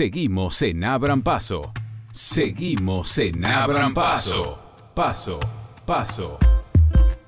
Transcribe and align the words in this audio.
Seguimos 0.00 0.62
en 0.62 0.82
Abran 0.82 1.20
Paso. 1.20 1.74
Seguimos 2.10 3.18
en 3.18 3.46
Abran 3.46 3.92
Paso. 3.92 4.58
Paso, 4.94 5.38
paso. 5.84 6.38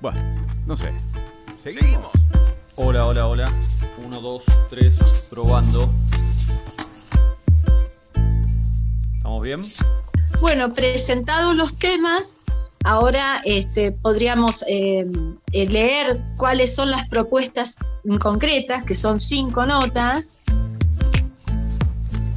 Bueno, 0.01 0.19
no 0.65 0.75
sé. 0.75 0.91
Seguimos. 1.61 2.09
Hola, 2.75 3.05
hola, 3.05 3.27
hola. 3.27 3.53
Uno, 4.03 4.19
dos, 4.19 4.45
tres, 4.71 5.23
probando. 5.29 5.87
¿Estamos 9.17 9.43
bien? 9.43 9.61
Bueno, 10.41 10.73
presentados 10.73 11.55
los 11.55 11.75
temas, 11.77 12.39
ahora 12.85 13.43
este, 13.45 13.91
podríamos 13.91 14.65
eh, 14.67 15.05
eh, 15.51 15.67
leer 15.67 16.19
cuáles 16.37 16.73
son 16.73 16.89
las 16.89 17.07
propuestas 17.07 17.77
concretas, 18.19 18.83
que 18.83 18.95
son 18.95 19.19
cinco 19.19 19.63
notas. 19.67 20.41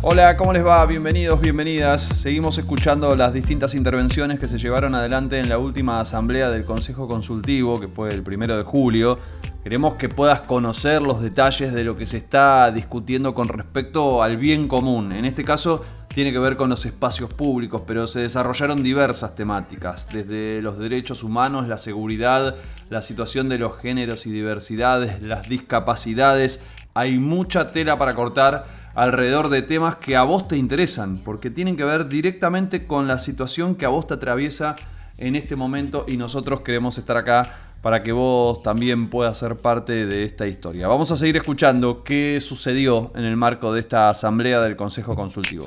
Hola, 0.08 0.36
¿cómo 0.36 0.52
les 0.52 0.64
va? 0.64 0.86
Bienvenidos, 0.86 1.40
bienvenidas. 1.40 2.00
Seguimos 2.00 2.56
escuchando 2.58 3.16
las 3.16 3.32
distintas 3.32 3.74
intervenciones 3.74 4.38
que 4.38 4.46
se 4.46 4.56
llevaron 4.56 4.94
adelante 4.94 5.40
en 5.40 5.48
la 5.48 5.58
última 5.58 5.98
asamblea 5.98 6.48
del 6.48 6.64
Consejo 6.64 7.08
Consultivo, 7.08 7.80
que 7.80 7.88
fue 7.88 8.10
el 8.10 8.22
primero 8.22 8.56
de 8.56 8.62
julio. 8.62 9.18
Queremos 9.64 9.94
que 9.94 10.08
puedas 10.08 10.42
conocer 10.42 11.02
los 11.02 11.20
detalles 11.20 11.72
de 11.72 11.82
lo 11.82 11.96
que 11.96 12.06
se 12.06 12.18
está 12.18 12.70
discutiendo 12.70 13.34
con 13.34 13.48
respecto 13.48 14.22
al 14.22 14.36
bien 14.36 14.68
común. 14.68 15.10
En 15.10 15.24
este 15.24 15.42
caso, 15.42 15.84
tiene 16.06 16.30
que 16.30 16.38
ver 16.38 16.56
con 16.56 16.70
los 16.70 16.86
espacios 16.86 17.34
públicos, 17.34 17.82
pero 17.84 18.06
se 18.06 18.20
desarrollaron 18.20 18.84
diversas 18.84 19.34
temáticas, 19.34 20.06
desde 20.12 20.62
los 20.62 20.78
derechos 20.78 21.24
humanos, 21.24 21.66
la 21.66 21.78
seguridad, 21.78 22.54
la 22.90 23.02
situación 23.02 23.48
de 23.48 23.58
los 23.58 23.76
géneros 23.78 24.24
y 24.26 24.30
diversidades, 24.30 25.20
las 25.20 25.48
discapacidades. 25.48 26.60
Hay 26.94 27.18
mucha 27.18 27.72
tela 27.72 27.98
para 27.98 28.14
cortar 28.14 28.85
alrededor 28.96 29.50
de 29.50 29.60
temas 29.60 29.96
que 29.96 30.16
a 30.16 30.24
vos 30.24 30.48
te 30.48 30.56
interesan, 30.56 31.18
porque 31.18 31.50
tienen 31.50 31.76
que 31.76 31.84
ver 31.84 32.08
directamente 32.08 32.86
con 32.86 33.06
la 33.06 33.18
situación 33.18 33.74
que 33.74 33.84
a 33.84 33.90
vos 33.90 34.06
te 34.06 34.14
atraviesa 34.14 34.74
en 35.18 35.36
este 35.36 35.54
momento 35.54 36.06
y 36.08 36.16
nosotros 36.16 36.60
queremos 36.60 36.96
estar 36.96 37.18
acá 37.18 37.74
para 37.82 38.02
que 38.02 38.12
vos 38.12 38.62
también 38.62 39.10
puedas 39.10 39.36
ser 39.36 39.56
parte 39.56 40.06
de 40.06 40.24
esta 40.24 40.46
historia. 40.46 40.88
Vamos 40.88 41.10
a 41.10 41.16
seguir 41.16 41.36
escuchando 41.36 42.04
qué 42.04 42.40
sucedió 42.40 43.12
en 43.14 43.24
el 43.24 43.36
marco 43.36 43.70
de 43.74 43.80
esta 43.80 44.08
asamblea 44.08 44.62
del 44.62 44.76
Consejo 44.76 45.14
Consultivo. 45.14 45.66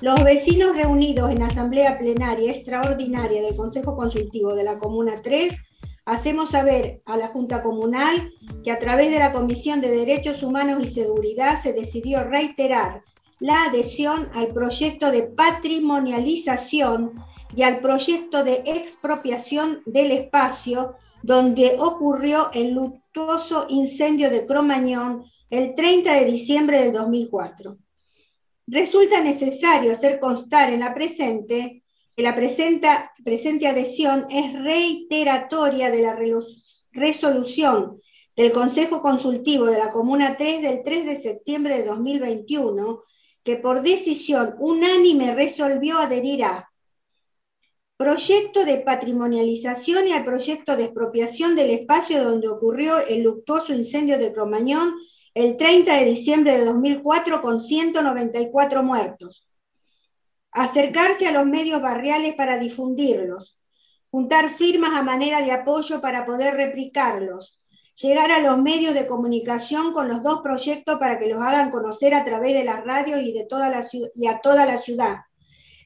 Los 0.00 0.22
vecinos 0.22 0.76
reunidos 0.76 1.32
en 1.32 1.42
asamblea 1.42 1.98
plenaria 1.98 2.52
extraordinaria 2.52 3.42
del 3.42 3.56
Consejo 3.56 3.96
Consultivo 3.96 4.54
de 4.54 4.62
la 4.62 4.78
Comuna 4.78 5.14
3 5.22 5.71
hacemos 6.04 6.50
saber 6.50 7.02
a 7.06 7.16
la 7.16 7.28
Junta 7.28 7.62
Comunal 7.62 8.32
que 8.64 8.70
a 8.70 8.78
través 8.78 9.10
de 9.10 9.18
la 9.18 9.32
Comisión 9.32 9.80
de 9.80 9.90
Derechos 9.90 10.42
Humanos 10.42 10.82
y 10.82 10.86
Seguridad 10.86 11.60
se 11.60 11.72
decidió 11.72 12.24
reiterar 12.24 13.02
la 13.38 13.64
adhesión 13.64 14.28
al 14.34 14.48
proyecto 14.48 15.10
de 15.10 15.24
patrimonialización 15.24 17.12
y 17.54 17.62
al 17.62 17.80
proyecto 17.80 18.44
de 18.44 18.62
expropiación 18.66 19.82
del 19.84 20.12
espacio 20.12 20.96
donde 21.22 21.76
ocurrió 21.78 22.50
el 22.52 22.72
luctuoso 22.72 23.66
incendio 23.68 24.30
de 24.30 24.46
Cromañón 24.46 25.24
el 25.50 25.74
30 25.74 26.14
de 26.14 26.24
diciembre 26.24 26.80
del 26.80 26.92
2004. 26.92 27.76
Resulta 28.66 29.20
necesario 29.20 29.92
hacer 29.92 30.18
constar 30.18 30.72
en 30.72 30.80
la 30.80 30.94
presente 30.94 31.81
la 32.16 32.34
presente 32.34 33.66
adhesión 33.66 34.26
es 34.30 34.52
reiteratoria 34.62 35.90
de 35.90 36.02
la 36.02 36.18
resolución 36.92 38.00
del 38.36 38.52
Consejo 38.52 39.02
Consultivo 39.02 39.66
de 39.66 39.78
la 39.78 39.90
Comuna 39.90 40.36
3 40.36 40.62
del 40.62 40.82
3 40.82 41.06
de 41.06 41.16
septiembre 41.16 41.78
de 41.78 41.84
2021, 41.84 43.02
que 43.42 43.56
por 43.56 43.82
decisión 43.82 44.54
unánime 44.58 45.34
resolvió 45.34 45.98
adherir 45.98 46.44
a 46.44 46.72
proyecto 47.96 48.64
de 48.64 48.78
patrimonialización 48.78 50.08
y 50.08 50.12
al 50.12 50.24
proyecto 50.24 50.76
de 50.76 50.84
expropiación 50.84 51.54
del 51.54 51.70
espacio 51.70 52.24
donde 52.24 52.48
ocurrió 52.48 52.98
el 52.98 53.22
luctuoso 53.22 53.72
incendio 53.72 54.18
de 54.18 54.32
Cromañón 54.32 54.94
el 55.34 55.56
30 55.56 55.96
de 55.96 56.04
diciembre 56.06 56.58
de 56.58 56.64
2004 56.64 57.40
con 57.40 57.60
194 57.60 58.82
muertos. 58.82 59.48
Acercarse 60.52 61.26
a 61.26 61.32
los 61.32 61.46
medios 61.46 61.80
barriales 61.80 62.34
para 62.34 62.58
difundirlos, 62.58 63.58
juntar 64.10 64.50
firmas 64.50 64.90
a 64.94 65.02
manera 65.02 65.40
de 65.40 65.52
apoyo 65.52 66.00
para 66.00 66.26
poder 66.26 66.54
replicarlos, 66.54 67.62
llegar 67.94 68.30
a 68.30 68.40
los 68.40 68.58
medios 68.58 68.94
de 68.94 69.06
comunicación 69.06 69.92
con 69.92 70.08
los 70.08 70.22
dos 70.22 70.40
proyectos 70.42 70.98
para 70.98 71.18
que 71.18 71.28
los 71.28 71.40
hagan 71.42 71.70
conocer 71.70 72.14
a 72.14 72.24
través 72.24 72.54
de 72.54 72.64
las 72.64 72.84
radios 72.84 73.20
y, 73.20 73.32
de 73.32 73.44
toda 73.44 73.70
la, 73.70 73.84
y 74.14 74.26
a 74.26 74.40
toda 74.40 74.66
la 74.66 74.78
ciudad. 74.78 75.16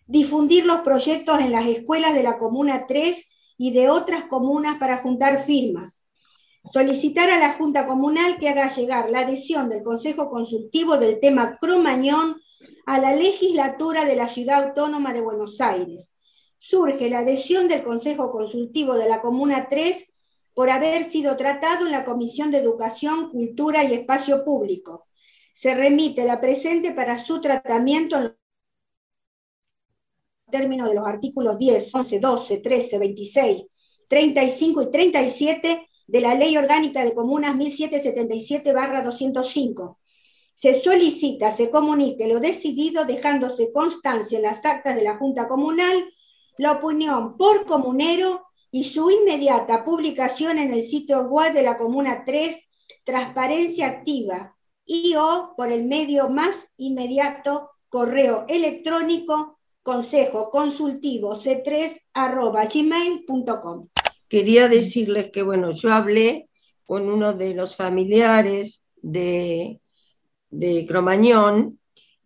Difundir 0.06 0.66
los 0.66 0.80
proyectos 0.80 1.40
en 1.40 1.52
las 1.52 1.66
escuelas 1.66 2.14
de 2.14 2.22
la 2.22 2.38
Comuna 2.38 2.86
3 2.86 3.30
y 3.58 3.72
de 3.72 3.88
otras 3.88 4.24
comunas 4.24 4.78
para 4.78 4.98
juntar 4.98 5.38
firmas, 5.38 6.02
solicitar 6.64 7.30
a 7.30 7.38
la 7.38 7.52
Junta 7.52 7.86
Comunal 7.86 8.38
que 8.38 8.48
haga 8.48 8.68
llegar 8.68 9.10
la 9.10 9.20
adhesión 9.20 9.68
del 9.68 9.82
Consejo 9.82 10.30
Consultivo 10.30 10.98
del 10.98 11.20
tema 11.20 11.58
Cromañón 11.60 12.40
a 12.86 13.00
la 13.00 13.14
legislatura 13.14 14.04
de 14.04 14.16
la 14.16 14.28
Ciudad 14.28 14.64
Autónoma 14.64 15.12
de 15.12 15.20
Buenos 15.20 15.60
Aires. 15.60 16.16
Surge 16.56 17.10
la 17.10 17.18
adhesión 17.18 17.68
del 17.68 17.82
Consejo 17.82 18.30
Consultivo 18.30 18.94
de 18.94 19.08
la 19.08 19.20
Comuna 19.20 19.68
3 19.68 20.12
por 20.54 20.70
haber 20.70 21.04
sido 21.04 21.36
tratado 21.36 21.84
en 21.84 21.92
la 21.92 22.04
Comisión 22.04 22.50
de 22.50 22.58
Educación, 22.58 23.30
Cultura 23.30 23.84
y 23.84 23.92
Espacio 23.92 24.44
Público. 24.44 25.08
Se 25.52 25.74
remite 25.74 26.24
la 26.24 26.40
presente 26.40 26.92
para 26.92 27.18
su 27.18 27.40
tratamiento 27.40 28.18
en 28.18 28.34
términos 30.50 30.88
de 30.88 30.94
los 30.94 31.06
artículos 31.06 31.58
10, 31.58 31.94
11, 31.94 32.20
12, 32.20 32.58
13, 32.58 32.98
26, 32.98 33.64
35 34.08 34.82
y 34.82 34.90
37 34.92 35.88
de 36.06 36.20
la 36.20 36.36
Ley 36.36 36.56
Orgánica 36.56 37.04
de 37.04 37.14
Comunas 37.14 37.56
1777-205. 37.56 39.96
Se 40.56 40.74
solicita, 40.74 41.52
se 41.52 41.68
comunique 41.70 42.26
lo 42.28 42.40
decidido 42.40 43.04
dejándose 43.04 43.74
constancia 43.74 44.38
en 44.38 44.44
las 44.44 44.64
actas 44.64 44.96
de 44.96 45.02
la 45.02 45.18
Junta 45.18 45.48
Comunal, 45.48 46.02
la 46.56 46.72
opinión 46.72 47.36
por 47.36 47.66
comunero 47.66 48.46
y 48.70 48.84
su 48.84 49.10
inmediata 49.10 49.84
publicación 49.84 50.58
en 50.58 50.72
el 50.72 50.82
sitio 50.82 51.28
web 51.28 51.52
de 51.52 51.62
la 51.62 51.76
Comuna 51.76 52.24
3, 52.24 52.58
Transparencia 53.04 53.86
Activa, 53.86 54.56
y 54.86 55.14
o 55.16 55.52
por 55.58 55.70
el 55.70 55.84
medio 55.84 56.30
más 56.30 56.72
inmediato, 56.78 57.72
correo 57.90 58.46
electrónico 58.48 59.58
consejo 59.82 60.50
consultivo 60.50 61.34
c3 61.34 62.00
gmail.com. 62.72 63.88
Quería 64.26 64.68
decirles 64.68 65.30
que, 65.30 65.42
bueno, 65.42 65.72
yo 65.72 65.92
hablé 65.92 66.48
con 66.86 67.10
uno 67.10 67.34
de 67.34 67.52
los 67.52 67.76
familiares 67.76 68.86
de, 69.02 69.80
de 70.58 70.86
Cromañón 70.86 71.78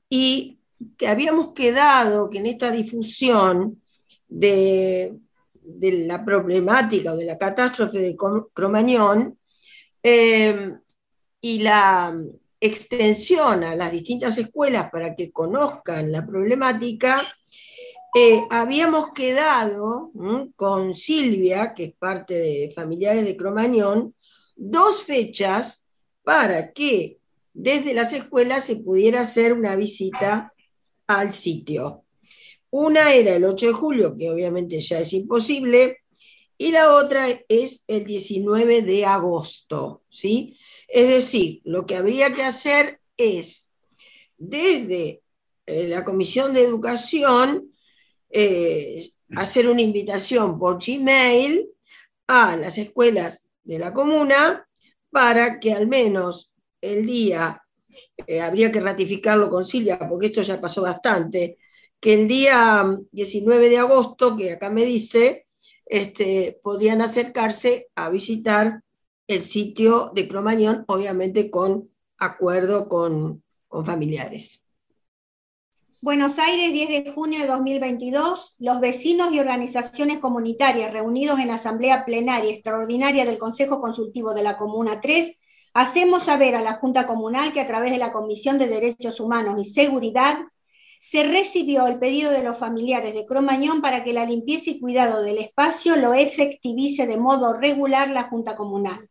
y 0.08 0.58
que 0.96 1.08
habíamos 1.08 1.52
quedado 1.52 2.30
que 2.30 2.38
en 2.38 2.46
esta 2.46 2.70
difusión 2.70 3.82
de, 4.28 5.16
de 5.62 5.92
la 6.06 6.24
problemática 6.24 7.12
o 7.12 7.16
de 7.16 7.26
la 7.26 7.36
catástrofe 7.36 7.98
de 7.98 8.16
Cromañón 8.52 9.38
eh, 10.02 10.72
y 11.40 11.62
la 11.62 12.16
extensión 12.60 13.64
a 13.64 13.74
las 13.74 13.90
distintas 13.92 14.38
escuelas 14.38 14.90
para 14.90 15.14
que 15.14 15.32
conozcan 15.32 16.12
la 16.12 16.26
problemática, 16.26 17.26
eh, 18.14 18.42
habíamos 18.50 19.12
quedado 19.12 20.10
con 20.56 20.94
Silvia, 20.94 21.74
que 21.74 21.84
es 21.84 21.92
parte 21.94 22.34
de 22.34 22.72
familiares 22.74 23.24
de 23.24 23.36
Cromañón, 23.36 24.14
dos 24.56 25.04
fechas 25.04 25.84
para 26.22 26.72
que 26.72 27.19
desde 27.52 27.94
las 27.94 28.12
escuelas 28.12 28.64
se 28.64 28.76
pudiera 28.76 29.22
hacer 29.22 29.52
una 29.52 29.76
visita 29.76 30.52
al 31.06 31.32
sitio. 31.32 32.04
Una 32.70 33.12
era 33.14 33.34
el 33.34 33.44
8 33.44 33.66
de 33.68 33.72
julio, 33.72 34.16
que 34.16 34.30
obviamente 34.30 34.80
ya 34.80 35.00
es 35.00 35.12
imposible, 35.12 35.98
y 36.56 36.72
la 36.72 36.94
otra 36.94 37.26
es 37.48 37.84
el 37.88 38.04
19 38.04 38.82
de 38.82 39.06
agosto, 39.06 40.02
¿sí? 40.10 40.58
Es 40.86 41.08
decir, 41.08 41.60
lo 41.64 41.86
que 41.86 41.96
habría 41.96 42.34
que 42.34 42.42
hacer 42.42 43.00
es, 43.16 43.66
desde 44.36 45.22
eh, 45.66 45.88
la 45.88 46.04
Comisión 46.04 46.52
de 46.52 46.62
Educación, 46.62 47.72
eh, 48.30 49.08
hacer 49.34 49.68
una 49.68 49.82
invitación 49.82 50.58
por 50.58 50.78
Gmail 50.84 51.68
a 52.26 52.56
las 52.56 52.78
escuelas 52.78 53.46
de 53.64 53.78
la 53.78 53.92
comuna 53.92 54.68
para 55.10 55.60
que 55.60 55.72
al 55.72 55.88
menos 55.88 56.49
el 56.80 57.06
día, 57.06 57.62
eh, 58.26 58.40
habría 58.40 58.72
que 58.72 58.80
ratificarlo 58.80 59.50
con 59.50 59.64
Silvia, 59.64 59.98
porque 60.08 60.26
esto 60.26 60.42
ya 60.42 60.60
pasó 60.60 60.82
bastante, 60.82 61.58
que 61.98 62.14
el 62.14 62.28
día 62.28 62.98
19 63.12 63.68
de 63.68 63.78
agosto, 63.78 64.36
que 64.36 64.52
acá 64.52 64.70
me 64.70 64.84
dice, 64.84 65.46
este, 65.86 66.58
podían 66.62 67.02
acercarse 67.02 67.88
a 67.94 68.08
visitar 68.10 68.82
el 69.26 69.42
sitio 69.42 70.12
de 70.14 70.26
Cromañón, 70.26 70.84
obviamente 70.88 71.50
con 71.50 71.90
acuerdo 72.18 72.88
con, 72.88 73.42
con 73.68 73.84
familiares. 73.84 74.64
Buenos 76.02 76.38
Aires, 76.38 76.72
10 76.72 77.04
de 77.04 77.12
junio 77.12 77.40
de 77.40 77.46
2022, 77.46 78.56
los 78.58 78.80
vecinos 78.80 79.32
y 79.32 79.38
organizaciones 79.38 80.18
comunitarias 80.18 80.90
reunidos 80.92 81.38
en 81.40 81.50
Asamblea 81.50 82.06
Plenaria 82.06 82.50
Extraordinaria 82.50 83.26
del 83.26 83.36
Consejo 83.36 83.82
Consultivo 83.82 84.32
de 84.32 84.42
la 84.42 84.56
Comuna 84.56 85.02
3, 85.02 85.36
hacemos 85.74 86.24
saber 86.24 86.54
a 86.54 86.62
la 86.62 86.74
Junta 86.74 87.06
Comunal 87.06 87.52
que 87.52 87.60
a 87.60 87.66
través 87.66 87.92
de 87.92 87.98
la 87.98 88.12
Comisión 88.12 88.58
de 88.58 88.68
Derechos 88.68 89.20
Humanos 89.20 89.60
y 89.60 89.64
Seguridad 89.64 90.38
se 91.00 91.22
recibió 91.24 91.86
el 91.86 91.98
pedido 91.98 92.30
de 92.30 92.42
los 92.42 92.58
familiares 92.58 93.14
de 93.14 93.24
Cromañón 93.24 93.80
para 93.80 94.04
que 94.04 94.12
la 94.12 94.26
limpieza 94.26 94.70
y 94.70 94.80
cuidado 94.80 95.22
del 95.22 95.38
espacio 95.38 95.96
lo 95.96 96.12
efectivice 96.12 97.06
de 97.06 97.16
modo 97.16 97.58
regular 97.58 98.10
la 98.10 98.24
Junta 98.24 98.56
Comunal. 98.56 99.08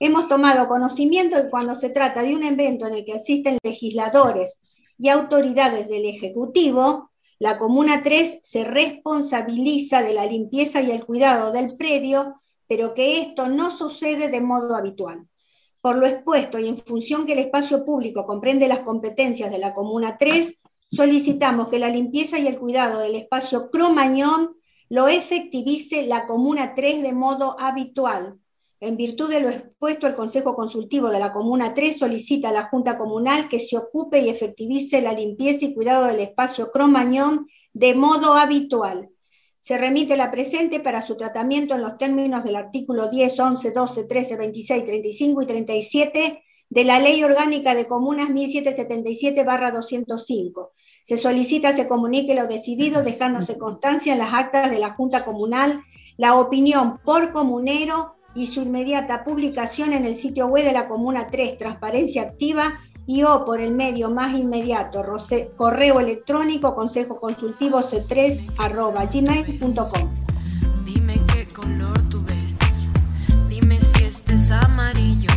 Hemos 0.00 0.28
tomado 0.28 0.66
conocimiento 0.66 1.36
de 1.36 1.44
que 1.44 1.50
cuando 1.50 1.76
se 1.76 1.90
trata 1.90 2.22
de 2.22 2.34
un 2.34 2.42
evento 2.42 2.86
en 2.86 2.94
el 2.94 3.04
que 3.04 3.14
asisten 3.14 3.58
legisladores, 3.62 4.62
y 5.02 5.08
autoridades 5.08 5.88
del 5.88 6.06
Ejecutivo, 6.06 7.10
la 7.40 7.58
Comuna 7.58 8.04
3 8.04 8.38
se 8.40 8.62
responsabiliza 8.62 10.00
de 10.00 10.14
la 10.14 10.26
limpieza 10.26 10.80
y 10.80 10.92
el 10.92 11.04
cuidado 11.04 11.50
del 11.50 11.76
predio, 11.76 12.40
pero 12.68 12.94
que 12.94 13.20
esto 13.20 13.48
no 13.48 13.72
sucede 13.72 14.28
de 14.28 14.40
modo 14.40 14.76
habitual. 14.76 15.26
Por 15.82 15.98
lo 15.98 16.06
expuesto 16.06 16.58
y 16.58 16.68
en 16.68 16.78
función 16.78 17.26
que 17.26 17.34
el 17.34 17.40
espacio 17.40 17.84
público 17.84 18.24
comprende 18.24 18.66
las 18.66 18.80
competencias 18.80 19.50
de 19.50 19.58
la 19.58 19.74
Comuna 19.74 20.16
3, 20.16 20.62
solicitamos 20.90 21.68
que 21.68 21.78
la 21.78 21.90
limpieza 21.90 22.38
y 22.38 22.46
el 22.46 22.58
cuidado 22.58 23.00
del 23.00 23.16
espacio 23.16 23.70
Cromañón 23.70 24.56
lo 24.88 25.08
efectivice 25.08 26.06
la 26.06 26.26
Comuna 26.26 26.74
3 26.74 27.02
de 27.02 27.12
modo 27.12 27.56
habitual, 27.60 28.38
en 28.82 28.96
virtud 28.96 29.30
de 29.30 29.38
lo 29.38 29.48
expuesto, 29.48 30.08
el 30.08 30.16
Consejo 30.16 30.56
Consultivo 30.56 31.08
de 31.08 31.20
la 31.20 31.30
Comuna 31.30 31.72
3 31.72 31.96
solicita 31.96 32.48
a 32.48 32.52
la 32.52 32.64
Junta 32.64 32.98
Comunal 32.98 33.48
que 33.48 33.60
se 33.60 33.78
ocupe 33.78 34.18
y 34.18 34.28
efectivice 34.28 35.00
la 35.00 35.12
limpieza 35.12 35.66
y 35.66 35.72
cuidado 35.72 36.06
del 36.06 36.18
espacio 36.18 36.72
Cromañón 36.72 37.46
de 37.72 37.94
modo 37.94 38.32
habitual. 38.32 39.11
Se 39.62 39.78
remite 39.78 40.16
la 40.16 40.30
presente 40.32 40.80
para 40.80 41.02
su 41.02 41.16
tratamiento 41.16 41.76
en 41.76 41.82
los 41.82 41.96
términos 41.96 42.42
del 42.42 42.56
artículo 42.56 43.08
10, 43.08 43.38
11, 43.38 43.70
12, 43.70 44.02
13, 44.04 44.36
26, 44.36 44.84
35 44.84 45.42
y 45.42 45.46
37 45.46 46.42
de 46.68 46.84
la 46.84 46.98
Ley 46.98 47.22
Orgánica 47.22 47.76
de 47.76 47.86
Comunas 47.86 48.30
1777-205. 48.30 50.70
Se 51.04 51.16
solicita 51.16 51.72
se 51.72 51.86
comunique 51.86 52.34
lo 52.34 52.48
decidido, 52.48 53.04
dejándose 53.04 53.56
constancia 53.56 54.14
en 54.14 54.18
las 54.18 54.34
actas 54.34 54.68
de 54.68 54.80
la 54.80 54.94
Junta 54.94 55.24
Comunal 55.24 55.80
la 56.16 56.34
opinión 56.34 56.98
por 57.04 57.30
comunero 57.30 58.16
y 58.34 58.48
su 58.48 58.62
inmediata 58.62 59.22
publicación 59.22 59.92
en 59.92 60.06
el 60.06 60.16
sitio 60.16 60.48
web 60.48 60.64
de 60.64 60.72
la 60.72 60.88
Comuna 60.88 61.28
3, 61.30 61.58
Transparencia 61.58 62.22
Activa, 62.22 62.80
y 63.06 63.22
o 63.22 63.44
por 63.44 63.60
el 63.60 63.74
medio 63.74 64.10
más 64.10 64.38
inmediato, 64.38 65.02
correo 65.56 66.00
electrónico 66.00 66.74
consejo 66.74 67.20
consultivo 67.20 67.80
c3 67.80 68.54
arroba 68.58 69.06
gmail.com. 69.06 70.10
Dime 70.84 71.20
qué 71.32 71.46
color 71.48 72.00
tú 72.08 72.22
ves, 72.26 72.58
dime 73.48 73.80
si 73.80 74.04
este 74.04 74.34
es 74.34 74.50
amarillo, 74.50 75.30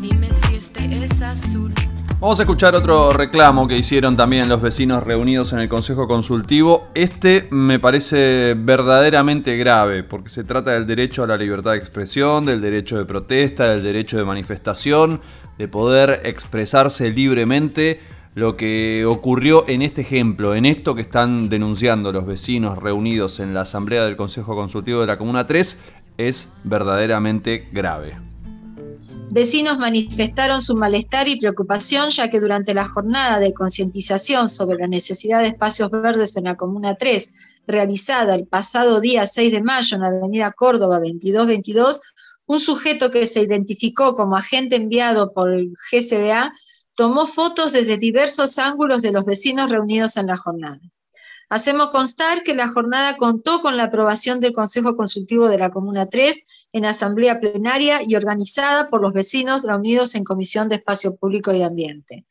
dime 0.00 0.32
si 0.32 0.56
este 0.56 1.04
es 1.04 1.22
azul. 1.22 1.72
Vamos 2.20 2.40
a 2.40 2.44
escuchar 2.44 2.74
otro 2.74 3.12
reclamo 3.12 3.68
que 3.68 3.76
hicieron 3.76 4.16
también 4.16 4.48
los 4.48 4.62
vecinos 4.62 5.02
reunidos 5.02 5.52
en 5.52 5.58
el 5.58 5.68
Consejo 5.68 6.08
Consultivo. 6.08 6.88
Este 6.94 7.48
me 7.50 7.78
parece 7.78 8.54
verdaderamente 8.56 9.58
grave 9.58 10.04
porque 10.04 10.30
se 10.30 10.42
trata 10.42 10.70
del 10.70 10.86
derecho 10.86 11.22
a 11.22 11.26
la 11.26 11.36
libertad 11.36 11.72
de 11.72 11.76
expresión, 11.76 12.46
del 12.46 12.62
derecho 12.62 12.96
de 12.96 13.04
protesta, 13.04 13.68
del 13.68 13.82
derecho 13.82 14.16
de 14.16 14.24
manifestación, 14.24 15.20
de 15.58 15.68
poder 15.68 16.20
expresarse 16.24 17.10
libremente. 17.10 18.00
Lo 18.34 18.56
que 18.56 19.04
ocurrió 19.06 19.64
en 19.68 19.82
este 19.82 20.00
ejemplo, 20.00 20.56
en 20.56 20.66
esto 20.66 20.94
que 20.94 21.02
están 21.02 21.48
denunciando 21.48 22.10
los 22.10 22.26
vecinos 22.26 22.78
reunidos 22.78 23.38
en 23.38 23.54
la 23.54 23.60
Asamblea 23.60 24.04
del 24.04 24.16
Consejo 24.16 24.56
Consultivo 24.56 25.00
de 25.00 25.06
la 25.06 25.18
Comuna 25.18 25.46
3, 25.46 25.78
es 26.18 26.52
verdaderamente 26.64 27.68
grave. 27.72 28.16
Vecinos 29.30 29.78
manifestaron 29.78 30.62
su 30.62 30.76
malestar 30.76 31.26
y 31.26 31.40
preocupación 31.40 32.10
ya 32.10 32.30
que 32.30 32.38
durante 32.38 32.72
la 32.72 32.84
jornada 32.84 33.40
de 33.40 33.52
concientización 33.52 34.48
sobre 34.48 34.78
la 34.78 34.86
necesidad 34.86 35.40
de 35.40 35.48
espacios 35.48 35.90
verdes 35.90 36.36
en 36.36 36.44
la 36.44 36.56
Comuna 36.56 36.94
3, 36.94 37.32
realizada 37.66 38.36
el 38.36 38.46
pasado 38.46 39.00
día 39.00 39.26
6 39.26 39.50
de 39.50 39.62
mayo 39.62 39.96
en 39.96 40.02
la 40.02 40.08
Avenida 40.08 40.52
Córdoba 40.52 41.00
2222, 41.00 42.00
un 42.46 42.60
sujeto 42.60 43.10
que 43.10 43.26
se 43.26 43.40
identificó 43.40 44.14
como 44.14 44.36
agente 44.36 44.76
enviado 44.76 45.32
por 45.32 45.52
el 45.52 45.74
GCDA 45.90 46.52
tomó 46.94 47.26
fotos 47.26 47.72
desde 47.72 47.98
diversos 47.98 48.58
ángulos 48.58 49.02
de 49.02 49.12
los 49.12 49.24
vecinos 49.24 49.70
reunidos 49.70 50.16
en 50.16 50.26
la 50.28 50.36
jornada. 50.36 50.80
Hacemos 51.50 51.90
constar 51.90 52.42
que 52.42 52.54
la 52.54 52.68
jornada 52.68 53.16
contó 53.16 53.60
con 53.60 53.76
la 53.76 53.84
aprobación 53.84 54.40
del 54.40 54.52
Consejo 54.52 54.96
Consultivo 54.96 55.48
de 55.48 55.58
la 55.58 55.70
Comuna 55.70 56.08
3 56.08 56.44
en 56.72 56.84
asamblea 56.84 57.38
plenaria 57.38 58.02
y 58.02 58.16
organizada 58.16 58.88
por 58.88 59.02
los 59.02 59.12
vecinos 59.12 59.64
reunidos 59.64 60.14
en 60.14 60.24
Comisión 60.24 60.68
de 60.68 60.76
Espacio 60.76 61.16
Público 61.16 61.52
y 61.52 61.62
Ambiente. 61.62 62.24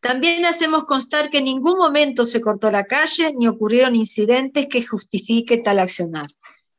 También 0.00 0.44
hacemos 0.44 0.84
constar 0.84 1.30
que 1.30 1.38
en 1.38 1.44
ningún 1.44 1.78
momento 1.78 2.24
se 2.24 2.40
cortó 2.40 2.70
la 2.70 2.84
calle 2.84 3.34
ni 3.36 3.48
ocurrieron 3.48 3.94
incidentes 3.94 4.66
que 4.66 4.84
justifique 4.84 5.58
tal 5.58 5.78
accionar. 5.78 6.30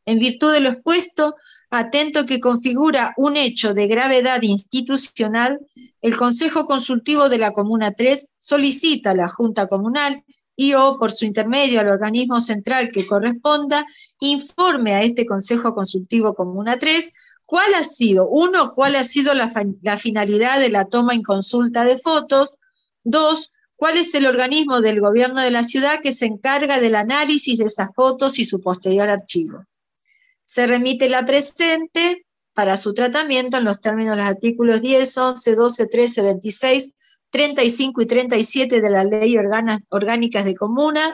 En 0.05 0.19
virtud 0.19 0.53
de 0.53 0.59
lo 0.59 0.69
expuesto, 0.69 1.35
atento 1.75 2.25
que 2.25 2.39
configura 2.39 3.13
un 3.17 3.37
hecho 3.37 3.73
de 3.73 3.87
gravedad 3.87 4.41
institucional, 4.41 5.59
el 6.01 6.15
Consejo 6.15 6.65
Consultivo 6.65 7.29
de 7.29 7.37
la 7.37 7.51
Comuna 7.51 7.91
3 7.91 8.29
solicita 8.37 9.11
a 9.11 9.15
la 9.15 9.27
Junta 9.27 9.67
Comunal 9.67 10.23
y 10.55 10.73
o 10.73 10.97
por 10.97 11.11
su 11.11 11.25
intermedio 11.25 11.79
al 11.79 11.89
organismo 11.89 12.39
central 12.39 12.89
que 12.91 13.05
corresponda, 13.05 13.85
informe 14.19 14.93
a 14.93 15.03
este 15.03 15.25
Consejo 15.25 15.73
Consultivo 15.75 16.33
Comuna 16.33 16.77
3 16.79 17.11
cuál 17.45 17.73
ha 17.75 17.83
sido, 17.83 18.27
uno, 18.27 18.73
cuál 18.73 18.95
ha 18.95 19.03
sido 19.03 19.33
la, 19.33 19.49
finalidad 19.97 20.59
de 20.59 20.69
la 20.69 20.85
toma 20.85 21.13
en 21.13 21.21
consulta 21.21 21.83
de 21.83 21.97
fotos, 21.97 22.57
dos, 23.03 23.53
cuál 23.75 23.97
es 23.97 24.13
el 24.15 24.25
organismo 24.25 24.81
del 24.81 24.99
gobierno 24.99 25.41
de 25.41 25.51
la 25.51 25.63
ciudad 25.63 26.01
que 26.01 26.11
se 26.11 26.25
encarga 26.25 26.79
del 26.79 26.95
análisis 26.95 27.57
de 27.57 27.65
esas 27.65 27.93
fotos 27.93 28.39
y 28.39 28.45
su 28.45 28.61
posterior 28.61 29.09
archivo. 29.09 29.65
Se 30.55 30.67
remite 30.67 31.09
la 31.09 31.25
presente 31.25 32.25
para 32.53 32.77
su 32.77 32.93
tratamiento 32.93 33.57
en 33.57 33.65
los 33.65 33.81
términos 33.81 34.11
de 34.11 34.21
los 34.21 34.25
artículos 34.25 34.81
10, 34.81 35.17
11, 35.17 35.53
12, 35.53 35.87
13, 35.87 36.21
26, 36.21 36.91
35 37.29 38.01
y 38.01 38.05
37 38.05 38.79
de 38.79 38.89
la 38.89 39.03
Ley 39.03 39.35
Orgánicas 39.37 40.45
de 40.45 40.55
Comuna, 40.55 41.13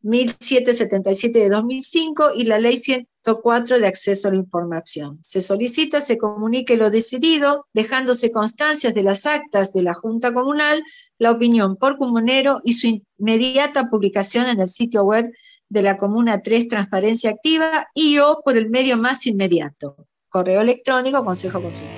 1777 0.00 1.40
de 1.40 1.48
2005 1.50 2.36
y 2.36 2.44
la 2.44 2.58
Ley 2.58 2.78
104 2.78 3.80
de 3.80 3.86
Acceso 3.86 4.28
a 4.28 4.30
la 4.30 4.38
Información. 4.38 5.18
Se 5.20 5.42
solicita, 5.42 6.00
se 6.00 6.16
comunique 6.16 6.78
lo 6.78 6.88
decidido, 6.88 7.66
dejándose 7.74 8.32
constancias 8.32 8.94
de 8.94 9.02
las 9.02 9.26
actas 9.26 9.74
de 9.74 9.82
la 9.82 9.92
Junta 9.92 10.32
Comunal, 10.32 10.82
la 11.18 11.32
opinión 11.32 11.76
por 11.76 11.98
comunero 11.98 12.62
y 12.64 12.72
su 12.72 13.02
inmediata 13.18 13.90
publicación 13.90 14.48
en 14.48 14.58
el 14.58 14.68
sitio 14.68 15.04
web 15.04 15.26
de 15.74 15.82
la 15.82 15.96
Comuna 15.96 16.40
3 16.40 16.68
Transparencia 16.68 17.30
Activa 17.30 17.88
y 17.92 18.18
o 18.18 18.40
por 18.44 18.56
el 18.56 18.70
medio 18.70 18.96
más 18.96 19.26
inmediato, 19.26 20.06
correo 20.28 20.60
electrónico, 20.60 21.24
consejo 21.24 21.60
consultivo. 21.60 21.90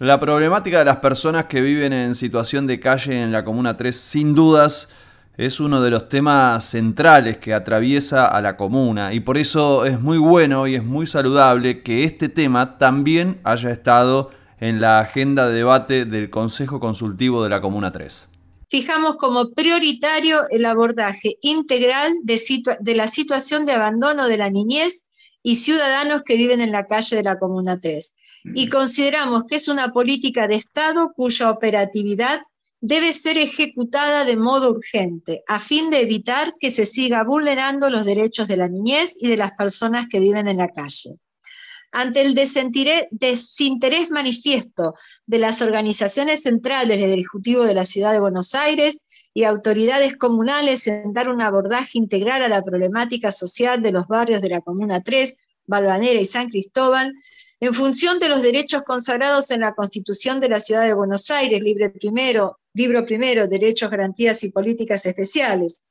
La 0.00 0.18
problemática 0.18 0.80
de 0.80 0.84
las 0.86 0.96
personas 0.96 1.44
que 1.44 1.60
viven 1.60 1.92
en 1.92 2.16
situación 2.16 2.66
de 2.66 2.80
calle 2.80 3.22
en 3.22 3.30
la 3.30 3.44
Comuna 3.44 3.76
3, 3.76 3.96
sin 3.96 4.34
dudas, 4.34 4.88
es 5.36 5.60
uno 5.60 5.80
de 5.80 5.90
los 5.90 6.08
temas 6.08 6.64
centrales 6.64 7.38
que 7.38 7.54
atraviesa 7.54 8.26
a 8.26 8.40
la 8.40 8.56
comuna 8.56 9.14
y 9.14 9.20
por 9.20 9.38
eso 9.38 9.86
es 9.86 10.00
muy 10.00 10.18
bueno 10.18 10.66
y 10.66 10.74
es 10.74 10.84
muy 10.84 11.06
saludable 11.06 11.82
que 11.82 12.04
este 12.04 12.28
tema 12.28 12.78
también 12.78 13.38
haya 13.44 13.70
estado 13.70 14.30
en 14.58 14.80
la 14.80 14.98
agenda 14.98 15.48
de 15.48 15.54
debate 15.54 16.04
del 16.04 16.30
Consejo 16.30 16.80
Consultivo 16.80 17.42
de 17.42 17.48
la 17.48 17.60
Comuna 17.60 17.92
3. 17.92 18.29
Fijamos 18.70 19.16
como 19.16 19.50
prioritario 19.50 20.42
el 20.50 20.64
abordaje 20.64 21.36
integral 21.42 22.14
de, 22.22 22.40
de 22.80 22.94
la 22.94 23.08
situación 23.08 23.66
de 23.66 23.72
abandono 23.72 24.28
de 24.28 24.36
la 24.36 24.48
niñez 24.48 25.06
y 25.42 25.56
ciudadanos 25.56 26.22
que 26.24 26.36
viven 26.36 26.60
en 26.60 26.70
la 26.70 26.86
calle 26.86 27.16
de 27.16 27.24
la 27.24 27.38
Comuna 27.38 27.80
3 27.80 28.14
y 28.54 28.68
consideramos 28.68 29.44
que 29.44 29.56
es 29.56 29.68
una 29.68 29.92
política 29.92 30.46
de 30.46 30.54
Estado 30.54 31.12
cuya 31.14 31.50
operatividad 31.50 32.40
debe 32.80 33.12
ser 33.12 33.38
ejecutada 33.38 34.24
de 34.24 34.36
modo 34.36 34.70
urgente, 34.70 35.42
a 35.46 35.60
fin 35.60 35.90
de 35.90 36.00
evitar 36.00 36.54
que 36.58 36.70
se 36.70 36.86
siga 36.86 37.24
vulnerando 37.24 37.90
los 37.90 38.06
derechos 38.06 38.48
de 38.48 38.56
la 38.56 38.68
niñez 38.68 39.16
y 39.18 39.28
de 39.28 39.36
las 39.36 39.52
personas 39.52 40.06
que 40.10 40.20
viven 40.20 40.48
en 40.48 40.56
la 40.56 40.68
calle. 40.68 41.18
Ante 41.92 42.20
el 42.20 42.34
desinterés 42.34 44.10
manifiesto 44.10 44.94
de 45.26 45.38
las 45.38 45.60
organizaciones 45.60 46.42
centrales 46.42 47.00
del 47.00 47.12
Ejecutivo 47.12 47.64
de 47.64 47.74
la 47.74 47.84
Ciudad 47.84 48.12
de 48.12 48.20
Buenos 48.20 48.54
Aires 48.54 49.30
y 49.34 49.42
autoridades 49.44 50.16
comunales 50.16 50.86
en 50.86 51.12
dar 51.12 51.28
un 51.28 51.42
abordaje 51.42 51.98
integral 51.98 52.42
a 52.42 52.48
la 52.48 52.62
problemática 52.62 53.32
social 53.32 53.82
de 53.82 53.92
los 53.92 54.06
barrios 54.06 54.40
de 54.40 54.50
la 54.50 54.60
Comuna 54.60 55.02
3, 55.02 55.36
Balvanera 55.66 56.20
y 56.20 56.24
San 56.24 56.48
Cristóbal, 56.48 57.12
En 57.62 57.74
función 57.74 58.18
de 58.18 58.30
los 58.30 58.40
derechos 58.40 58.84
consagrados 58.84 59.50
en 59.50 59.60
la 59.60 59.74
Constitución 59.74 60.40
de 60.40 60.48
la 60.48 60.60
Ciudad 60.60 60.86
de 60.86 60.94
Buenos 60.94 61.30
Aires, 61.30 61.62
libro 61.62 61.92
primero, 61.92 62.58
libro 62.72 63.04
primero 63.04 63.48
Derechos, 63.48 63.90
Garantías 63.90 64.42
y 64.44 64.50
Políticas 64.50 65.04
Especiales, 65.04 65.84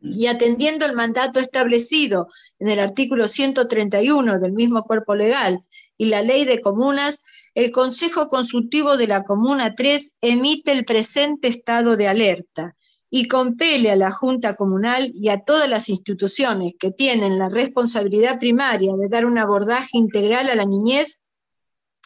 y 0.00 0.26
atendiendo 0.26 0.84
el 0.84 0.94
mandato 0.94 1.40
establecido 1.40 2.28
en 2.58 2.68
el 2.68 2.78
artículo 2.78 3.28
131 3.28 4.38
del 4.38 4.52
mismo 4.52 4.82
cuerpo 4.84 5.14
legal 5.14 5.60
y 5.96 6.06
la 6.06 6.22
ley 6.22 6.44
de 6.44 6.60
comunas, 6.60 7.22
el 7.54 7.70
Consejo 7.70 8.28
Consultivo 8.28 8.96
de 8.96 9.06
la 9.06 9.22
Comuna 9.22 9.74
3 9.74 10.16
emite 10.20 10.72
el 10.72 10.84
presente 10.84 11.48
estado 11.48 11.96
de 11.96 12.08
alerta 12.08 12.76
y 13.10 13.28
compele 13.28 13.92
a 13.92 13.96
la 13.96 14.10
Junta 14.10 14.54
Comunal 14.54 15.12
y 15.14 15.28
a 15.28 15.40
todas 15.44 15.70
las 15.70 15.88
instituciones 15.88 16.74
que 16.78 16.90
tienen 16.90 17.38
la 17.38 17.48
responsabilidad 17.48 18.40
primaria 18.40 18.96
de 18.96 19.08
dar 19.08 19.24
un 19.24 19.38
abordaje 19.38 19.96
integral 19.98 20.50
a 20.50 20.56
la 20.56 20.64
niñez 20.64 21.22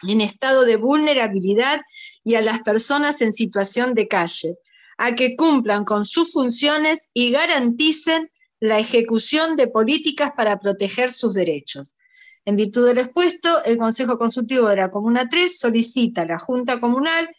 en 0.07 0.21
estado 0.21 0.65
de 0.65 0.75
vulnerabilidad 0.75 1.81
y 2.23 2.35
a 2.35 2.41
las 2.41 2.59
personas 2.59 3.21
en 3.21 3.33
situación 3.33 3.95
de 3.95 4.07
calle, 4.07 4.57
a 4.99 5.15
que 5.15 5.37
cumplan 5.37 5.85
con 5.85 6.03
sus 6.03 6.33
funciones 6.33 7.09
y 7.13 7.31
garanticen 7.31 8.29
la 8.59 8.79
ejecución 8.79 9.55
de 9.55 9.67
políticas 9.67 10.33
para 10.35 10.59
proteger 10.59 11.09
sus 11.09 11.33
derechos. 11.33 11.95
En 12.43 12.57
virtud 12.57 12.85
del 12.85 12.97
expuesto, 12.97 13.63
el 13.63 13.77
Consejo 13.77 14.17
Consultivo 14.17 14.67
de 14.67 14.75
la 14.75 14.91
Comuna 14.91 15.29
3 15.29 15.57
solicita 15.57 16.23
a 16.23 16.25
la 16.25 16.37
Junta 16.37 16.81
Comunal 16.81 17.29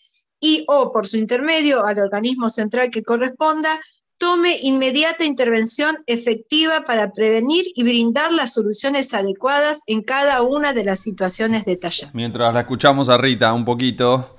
y 0.41 0.65
o 0.69 0.91
por 0.91 1.07
su 1.07 1.19
intermedio 1.19 1.85
al 1.85 1.99
organismo 1.99 2.49
central 2.49 2.91
que 2.91 3.03
corresponda, 3.03 3.79
tome 4.17 4.57
inmediata 4.63 5.27
intervención 5.27 5.99
efectiva 6.07 6.85
para 6.87 7.13
prevenir 7.13 7.67
y 7.75 7.83
brindar 7.83 8.33
las 8.33 8.55
soluciones 8.55 9.13
adecuadas 9.13 9.83
en 9.87 10.03
cada 10.03 10.41
una 10.43 10.73
de 10.73 10.85
las 10.85 11.01
situaciones 11.01 11.67
detalladas. 11.67 12.15
Mientras 12.15 12.55
la 12.55 12.61
escuchamos 12.61 13.11
a 13.11 13.19
Rita 13.19 13.53
un 13.53 13.67
poquito, 13.67 14.37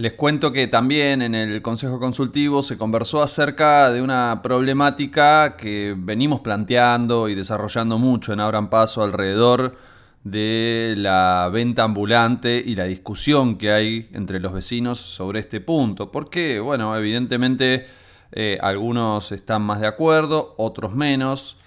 les 0.00 0.14
cuento 0.14 0.50
que 0.50 0.66
también 0.66 1.20
en 1.20 1.34
el 1.34 1.60
Consejo 1.60 2.00
Consultivo 2.00 2.62
se 2.62 2.78
conversó 2.78 3.22
acerca 3.22 3.92
de 3.92 4.00
una 4.00 4.40
problemática 4.42 5.56
que 5.58 5.94
venimos 5.94 6.40
planteando 6.40 7.28
y 7.28 7.34
desarrollando 7.34 7.98
mucho 7.98 8.32
en 8.32 8.40
Abran 8.40 8.70
Paso 8.70 9.02
alrededor 9.02 9.76
de 10.24 10.94
la 10.96 11.50
venta 11.52 11.84
ambulante 11.84 12.62
y 12.64 12.76
la 12.76 12.84
discusión 12.84 13.58
que 13.58 13.72
hay 13.72 14.08
entre 14.14 14.40
los 14.40 14.54
vecinos 14.54 14.98
sobre 14.98 15.40
este 15.40 15.60
punto. 15.60 16.10
Porque, 16.10 16.60
bueno, 16.60 16.96
evidentemente 16.96 17.86
eh, 18.32 18.58
algunos 18.62 19.32
están 19.32 19.60
más 19.60 19.80
de 19.80 19.86
acuerdo, 19.86 20.54
otros 20.56 20.94
menos. 20.94 21.58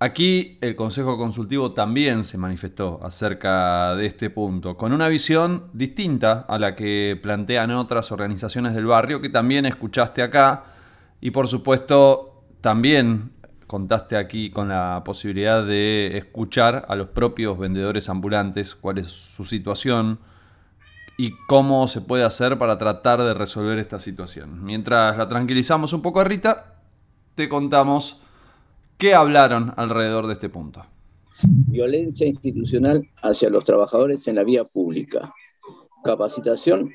Aquí 0.00 0.58
el 0.60 0.76
Consejo 0.76 1.18
Consultivo 1.18 1.72
también 1.72 2.24
se 2.24 2.38
manifestó 2.38 3.00
acerca 3.02 3.96
de 3.96 4.06
este 4.06 4.30
punto, 4.30 4.76
con 4.76 4.92
una 4.92 5.08
visión 5.08 5.70
distinta 5.72 6.46
a 6.48 6.56
la 6.56 6.76
que 6.76 7.18
plantean 7.20 7.72
otras 7.72 8.12
organizaciones 8.12 8.74
del 8.74 8.86
barrio 8.86 9.20
que 9.20 9.28
también 9.28 9.66
escuchaste 9.66 10.22
acá 10.22 10.66
y 11.20 11.32
por 11.32 11.48
supuesto 11.48 12.44
también 12.60 13.32
contaste 13.66 14.16
aquí 14.16 14.50
con 14.50 14.68
la 14.68 15.02
posibilidad 15.04 15.64
de 15.64 16.16
escuchar 16.16 16.86
a 16.88 16.94
los 16.94 17.08
propios 17.08 17.58
vendedores 17.58 18.08
ambulantes 18.08 18.76
cuál 18.76 18.98
es 18.98 19.06
su 19.06 19.44
situación 19.44 20.20
y 21.16 21.32
cómo 21.48 21.88
se 21.88 22.02
puede 22.02 22.22
hacer 22.22 22.56
para 22.56 22.78
tratar 22.78 23.20
de 23.20 23.34
resolver 23.34 23.80
esta 23.80 23.98
situación. 23.98 24.64
Mientras 24.64 25.18
la 25.18 25.28
tranquilizamos 25.28 25.92
un 25.92 26.02
poco 26.02 26.20
a 26.20 26.24
Rita, 26.24 26.76
te 27.34 27.48
contamos 27.48 28.20
qué 28.98 29.14
hablaron 29.14 29.72
alrededor 29.76 30.26
de 30.26 30.34
este 30.34 30.48
punto. 30.48 30.84
Violencia 31.42 32.26
institucional 32.26 33.08
hacia 33.22 33.48
los 33.48 33.64
trabajadores 33.64 34.26
en 34.26 34.34
la 34.36 34.44
vía 34.44 34.64
pública. 34.64 35.32
Capacitación 36.04 36.92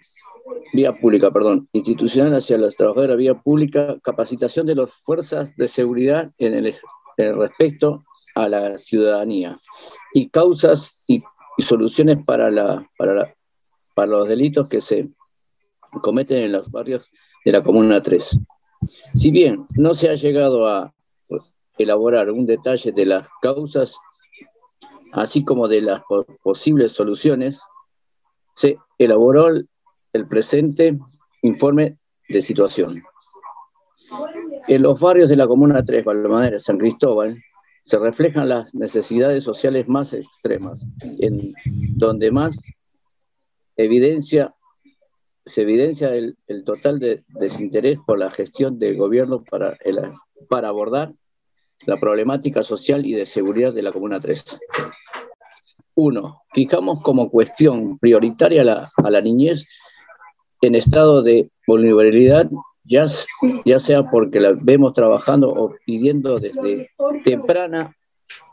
vía 0.74 0.94
pública, 0.94 1.32
perdón, 1.32 1.70
institucional 1.72 2.36
hacia 2.36 2.58
los 2.58 2.76
trabajadores 2.76 3.10
de 3.10 3.14
la 3.14 3.34
vía 3.34 3.42
pública, 3.42 3.98
capacitación 4.04 4.66
de 4.66 4.76
las 4.76 4.92
fuerzas 5.06 5.56
de 5.56 5.68
seguridad 5.68 6.30
en 6.38 6.54
el, 6.54 6.76
respecto 7.18 8.04
a 8.36 8.50
la 8.50 8.78
ciudadanía 8.78 9.56
y 10.14 10.30
causas 10.30 11.04
y, 11.08 11.24
soluciones 11.60 12.26
para, 12.26 12.50
para, 12.98 14.08
los 14.08 14.28
delitos 14.28 14.68
que 14.68 14.82
se 14.82 15.08
cometen 16.02 16.40
en 16.40 16.52
los 16.52 16.72
barrios 16.72 17.08
de 17.46 17.52
la 17.52 17.62
Comuna 17.62 18.02
3. 18.02 18.40
Si 19.16 19.30
bien 19.30 19.64
no 19.78 19.94
se 19.94 20.10
ha 20.10 20.16
llegado 20.16 20.68
a 20.68 20.92
elaborar 21.78 22.32
un 22.32 22.46
detalle 22.46 22.92
de 22.92 23.06
las 23.06 23.28
causas, 23.42 23.98
así 25.14 25.44
como 25.44 25.68
de 25.68 25.82
las 25.82 26.02
posibles 26.44 26.92
soluciones, 26.92 27.60
se 28.56 28.78
elaboró 28.98 29.48
el 29.48 30.28
presente 30.28 30.98
informe 31.42 31.98
de 32.30 32.42
situación. 32.42 33.04
En 34.68 34.82
los 34.82 35.00
barrios 35.00 35.30
de 35.30 35.36
la 35.36 35.48
Comuna 35.48 35.84
3, 35.84 36.06
Valmadera, 36.06 36.60
San 36.60 36.78
Cristóbal, 36.78 37.42
se 37.86 38.00
reflejan 38.00 38.48
las 38.48 38.74
necesidades 38.74 39.44
sociales 39.44 39.88
más 39.88 40.14
extremas, 40.14 40.86
en 41.20 41.54
donde 41.96 42.32
más 42.32 42.58
evidencia, 43.76 44.54
se 45.46 45.64
evidencia 45.64 46.14
el, 46.16 46.38
total 46.64 47.00
de 47.00 47.26
desinterés 47.28 47.98
por 48.06 48.20
la 48.20 48.32
gestión 48.32 48.80
del 48.80 48.96
gobierno 48.96 49.44
para, 49.44 49.78
para 50.48 50.70
abordar 50.70 51.14
la 51.86 51.98
problemática 51.98 52.64
social 52.64 53.06
y 53.06 53.14
de 53.14 53.26
seguridad 53.26 53.74
de 53.74 53.82
la 53.82 53.92
Comuna 53.92 54.20
3. 54.20 54.60
Uno, 55.96 56.42
fijamos 56.54 57.02
como 57.02 57.30
cuestión 57.30 58.00
prioritaria 58.00 58.62
a 58.98 59.10
la 59.10 59.22
niñez 59.22 59.66
en 60.62 60.76
estado 60.76 61.22
de 61.22 61.50
vulnerabilidad, 61.68 62.50
ya, 62.86 63.06
ya 63.66 63.80
sea 63.80 64.04
porque 64.12 64.40
la 64.40 64.54
vemos 64.60 64.94
trabajando 64.94 65.50
o 65.50 65.76
pidiendo 65.86 66.38
desde 66.38 66.90
temprana 67.24 67.96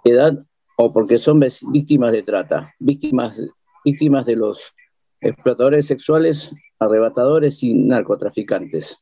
edad 0.04 0.36
o 0.76 0.92
porque 0.92 1.18
son 1.18 1.40
víctimas 1.40 2.12
de 2.12 2.22
trata, 2.22 2.74
víctimas, 2.80 3.40
víctimas 3.84 4.26
de 4.26 4.36
los 4.36 4.74
explotadores 5.20 5.86
sexuales, 5.86 6.54
arrebatadores 6.78 7.62
y 7.62 7.74
narcotraficantes. 7.74 8.96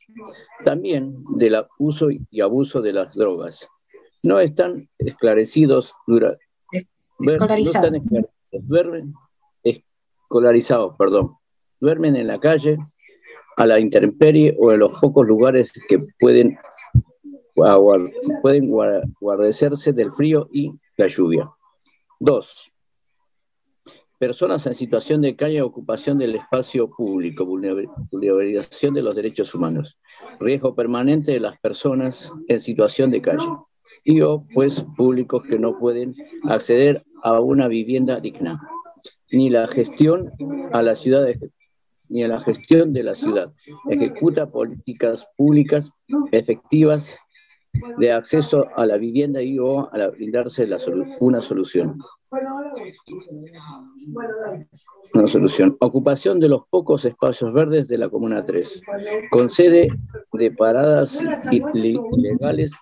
También 0.64 1.14
del 1.36 1.56
uso 1.78 2.08
y 2.10 2.40
abuso 2.40 2.82
de 2.82 2.92
las 2.92 3.14
drogas. 3.14 3.68
No 4.22 4.40
están 4.40 4.88
esclarecidos, 4.98 5.94
dura, 6.06 6.32
no 7.18 7.32
están 7.32 7.94
esclarecidos, 7.94 9.14
escolarizados, 9.62 10.94
perdón, 10.96 11.36
duermen 11.80 12.16
en 12.16 12.26
la 12.26 12.38
calle, 12.38 12.78
a 13.56 13.66
la 13.66 13.80
intemperie 13.80 14.56
o 14.58 14.72
en 14.72 14.80
los 14.80 14.92
pocos 15.00 15.26
lugares 15.26 15.72
que 15.88 15.98
pueden, 16.20 16.58
pueden 18.42 18.70
del 19.94 20.12
frío 20.12 20.48
y 20.52 20.72
la 20.96 21.08
lluvia. 21.08 21.50
Dos, 22.20 22.70
personas 24.18 24.66
en 24.66 24.74
situación 24.74 25.22
de 25.22 25.36
calle, 25.36 25.62
ocupación 25.62 26.18
del 26.18 26.34
espacio 26.34 26.90
público, 26.90 27.46
vulnerabilización 27.46 28.94
de 28.94 29.02
los 29.02 29.16
derechos 29.16 29.54
humanos, 29.54 29.98
riesgo 30.40 30.74
permanente 30.74 31.32
de 31.32 31.40
las 31.40 31.58
personas 31.58 32.32
en 32.48 32.60
situación 32.60 33.10
de 33.10 33.22
calle 33.22 33.46
y 34.08 34.22
o 34.22 34.42
pues 34.54 34.82
públicos 34.96 35.42
que 35.42 35.58
no 35.58 35.78
pueden 35.78 36.14
acceder 36.44 37.04
a 37.22 37.40
una 37.40 37.68
vivienda 37.68 38.18
digna, 38.20 38.58
ni 39.30 39.50
la 39.50 39.68
gestión 39.68 40.32
a 40.72 40.80
la 40.80 40.94
ciudad 40.94 41.26
de, 41.26 41.50
ni 42.08 42.24
a 42.24 42.28
la 42.28 42.40
gestión 42.40 42.94
de 42.94 43.02
la 43.02 43.14
ciudad. 43.14 43.52
Ejecuta 43.90 44.50
políticas 44.50 45.28
públicas 45.36 45.92
efectivas 46.32 47.18
de 47.98 48.10
acceso 48.10 48.64
a 48.76 48.86
la 48.86 48.96
vivienda 48.96 49.42
y 49.42 49.58
o 49.58 49.94
a 49.94 50.08
brindarse 50.08 50.66
una 51.20 51.42
solución. 51.42 51.98
Una 55.12 55.28
solución. 55.28 55.74
Ocupación 55.80 56.40
de 56.40 56.48
los 56.48 56.62
pocos 56.70 57.04
espacios 57.04 57.52
verdes 57.52 57.86
de 57.88 57.98
la 57.98 58.08
Comuna 58.08 58.46
3, 58.46 58.80
con 59.30 59.50
sede 59.50 59.88
de 60.32 60.50
paradas 60.52 61.20
ilegales 61.52 62.72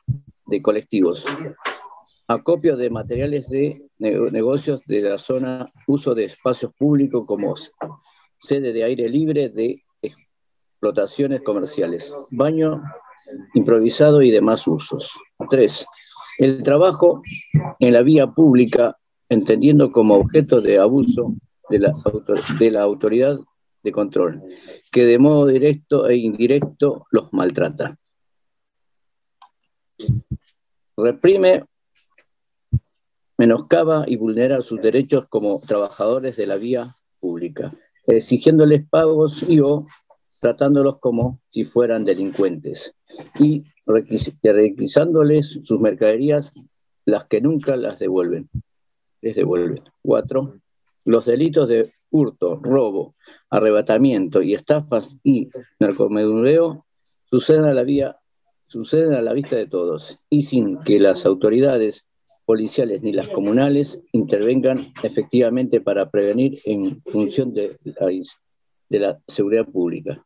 de 0.46 0.62
colectivos. 0.62 1.24
Acopio 2.28 2.76
de 2.76 2.90
materiales 2.90 3.48
de 3.48 3.82
negocios 3.98 4.80
de 4.86 5.02
la 5.02 5.18
zona, 5.18 5.68
uso 5.86 6.14
de 6.14 6.24
espacios 6.24 6.72
públicos 6.74 7.24
como 7.26 7.54
sede 8.38 8.72
de 8.72 8.84
aire 8.84 9.08
libre 9.08 9.48
de 9.48 9.82
explotaciones 10.02 11.42
comerciales, 11.42 12.12
baño 12.30 12.82
improvisado 13.54 14.22
y 14.22 14.30
demás 14.30 14.66
usos. 14.66 15.12
Tres, 15.50 15.86
el 16.38 16.62
trabajo 16.62 17.22
en 17.78 17.92
la 17.92 18.02
vía 18.02 18.26
pública, 18.26 18.96
entendiendo 19.28 19.90
como 19.90 20.16
objeto 20.16 20.60
de 20.60 20.78
abuso 20.78 21.34
de 21.68 21.80
la, 22.70 22.82
autoridad 22.82 23.38
de 23.82 23.92
control, 23.92 24.42
que 24.92 25.04
de 25.04 25.18
modo 25.18 25.46
directo 25.46 26.08
e 26.08 26.16
indirecto 26.16 27.06
los 27.10 27.32
maltrata. 27.32 27.98
Reprime 30.96 31.64
menoscaba 33.36 34.04
y 34.06 34.16
vulnera 34.16 34.62
sus 34.62 34.80
derechos 34.80 35.26
como 35.28 35.60
trabajadores 35.60 36.36
de 36.36 36.46
la 36.46 36.56
vía 36.56 36.88
pública, 37.20 37.70
exigiéndoles 38.06 38.88
pagos 38.88 39.48
y 39.48 39.60
o 39.60 39.84
tratándolos 40.40 40.98
como 40.98 41.40
si 41.50 41.64
fueran 41.64 42.04
delincuentes 42.04 42.94
y 43.38 43.64
requisándoles 43.84 45.60
sus 45.62 45.80
mercaderías, 45.80 46.52
las 47.04 47.26
que 47.26 47.40
nunca 47.40 47.76
las 47.76 47.98
devuelven. 47.98 48.48
Les 49.20 49.36
devuelven. 49.36 49.82
Cuatro, 50.02 50.54
los 51.04 51.26
delitos 51.26 51.68
de 51.68 51.92
hurto, 52.10 52.58
robo, 52.62 53.14
arrebatamiento 53.50 54.42
y 54.42 54.54
estafas 54.54 55.16
y 55.22 55.50
narcomedureo 55.78 56.86
suceden 57.28 57.64
a 57.64 57.74
la 57.74 57.82
vía 57.82 58.16
suceden 58.66 59.14
a 59.14 59.22
la 59.22 59.32
vista 59.32 59.56
de 59.56 59.66
todos 59.66 60.18
y 60.28 60.42
sin 60.42 60.78
que 60.80 60.98
las 60.98 61.26
autoridades 61.26 62.06
policiales 62.44 63.02
ni 63.02 63.12
las 63.12 63.28
comunales 63.28 64.00
intervengan 64.12 64.92
efectivamente 65.02 65.80
para 65.80 66.10
prevenir 66.10 66.58
en 66.64 67.02
función 67.02 67.52
de 67.52 67.76
la, 68.88 69.18
seguridad 69.26 69.66
pública. 69.66 70.24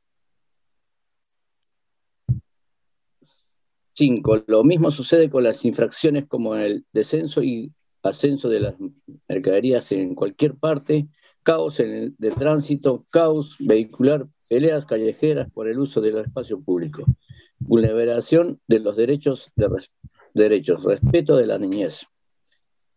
Cinco, 3.95 4.43
lo 4.47 4.65
mismo 4.65 4.91
sucede 4.91 5.29
con 5.29 5.45
las 5.45 5.65
infracciones 5.65 6.27
como 6.27 6.55
el 6.57 6.85
descenso 6.93 7.43
y 7.43 7.73
ascenso 8.03 8.49
de 8.49 8.61
las 8.61 8.75
mercaderías 9.29 9.93
en 9.93 10.15
cualquier 10.15 10.55
parte, 10.55 11.09
caos 11.43 11.81
en 11.81 11.91
el 11.91 12.15
de 12.19 12.31
tránsito, 12.31 13.05
caos 13.11 13.57
vehicular, 13.59 14.27
peleas 14.49 14.87
callejeras 14.87 15.51
por 15.51 15.69
el 15.69 15.79
uso 15.79 16.01
del 16.01 16.19
espacio 16.19 16.61
público, 16.61 17.05
vulneración 17.61 18.61
de 18.67 18.81
los 18.81 18.97
derechos, 18.97 19.51
de 19.55 19.69
derechos, 20.35 20.83
respeto 20.83 21.37
de 21.37 21.47
la 21.47 21.59
niñez, 21.59 22.07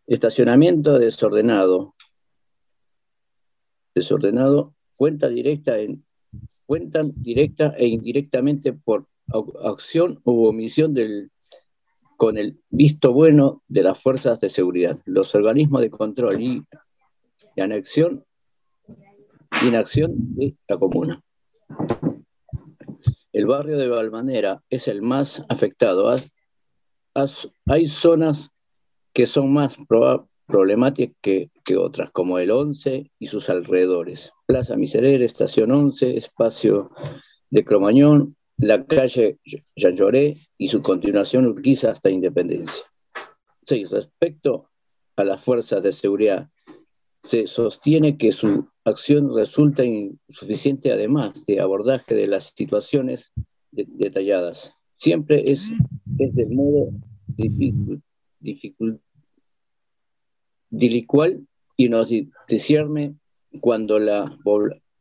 estacionamiento 0.07 0.97
desordenado, 0.97 1.95
desordenado, 3.93 4.73
cuenta 4.95 5.27
directa 5.27 5.77
en, 5.77 6.05
cuentan 6.65 7.13
directa 7.17 7.73
e 7.77 7.87
indirectamente 7.87 8.73
por 8.73 9.07
acción 9.63 10.21
u 10.23 10.45
omisión 10.45 10.93
del 10.93 11.29
con 12.17 12.37
el 12.37 12.61
visto 12.69 13.11
bueno 13.11 13.63
de 13.67 13.83
las 13.83 14.01
fuerzas 14.01 14.39
de 14.39 14.49
seguridad, 14.49 14.97
los 15.05 15.35
organismos 15.35 15.81
de 15.81 15.89
control 15.89 16.41
y, 16.41 16.63
anexión, 17.57 18.23
inacción 19.67 20.13
de 20.15 20.55
la 20.69 20.77
comuna. 20.77 21.21
El 23.33 23.47
barrio 23.47 23.79
de 23.79 23.89
Balmanera 23.89 24.63
es 24.69 24.87
el 24.87 25.01
más 25.01 25.43
afectado. 25.49 26.13
Hay 27.65 27.87
zonas 27.87 28.51
que 29.11 29.25
son 29.25 29.51
más 29.51 29.75
problemáticas 30.45 31.17
que, 31.19 31.49
otras, 31.75 32.11
como 32.11 32.37
el 32.37 32.51
11 32.51 33.09
y 33.17 33.27
sus 33.27 33.49
alrededores. 33.49 34.31
Plaza 34.45 34.75
Miserere, 34.75 35.25
Estación 35.25 35.71
11, 35.71 36.15
Espacio 36.15 36.91
de 37.49 37.65
Cromañón, 37.65 38.35
la 38.57 38.85
calle 38.85 39.39
Lloré 39.75 40.37
y 40.59 40.67
su 40.67 40.83
continuación 40.83 41.47
Urquiza 41.47 41.89
hasta 41.89 42.11
Independencia. 42.11 42.85
Sí, 43.63 43.83
respecto 43.85 44.69
a 45.15 45.23
las 45.23 45.43
fuerzas 45.43 45.81
de 45.81 45.91
seguridad, 45.91 46.49
se 47.23 47.47
sostiene 47.47 48.17
que 48.17 48.31
su 48.31 48.67
acción 48.83 49.33
resulta 49.35 49.83
insuficiente 49.85 50.91
además 50.91 51.45
de 51.45 51.59
abordaje 51.59 52.15
de 52.15 52.27
las 52.27 52.53
situaciones 52.55 53.31
detalladas. 53.71 54.73
Siempre 54.93 55.43
es, 55.47 55.69
es 56.19 56.35
del 56.35 56.49
modo 56.49 56.91
difícil, 57.27 58.01
difícil, 58.39 58.99
y 61.77 61.89
nos 61.89 62.09
discierne 62.47 63.15
cuando 63.61 63.99
la 63.99 64.37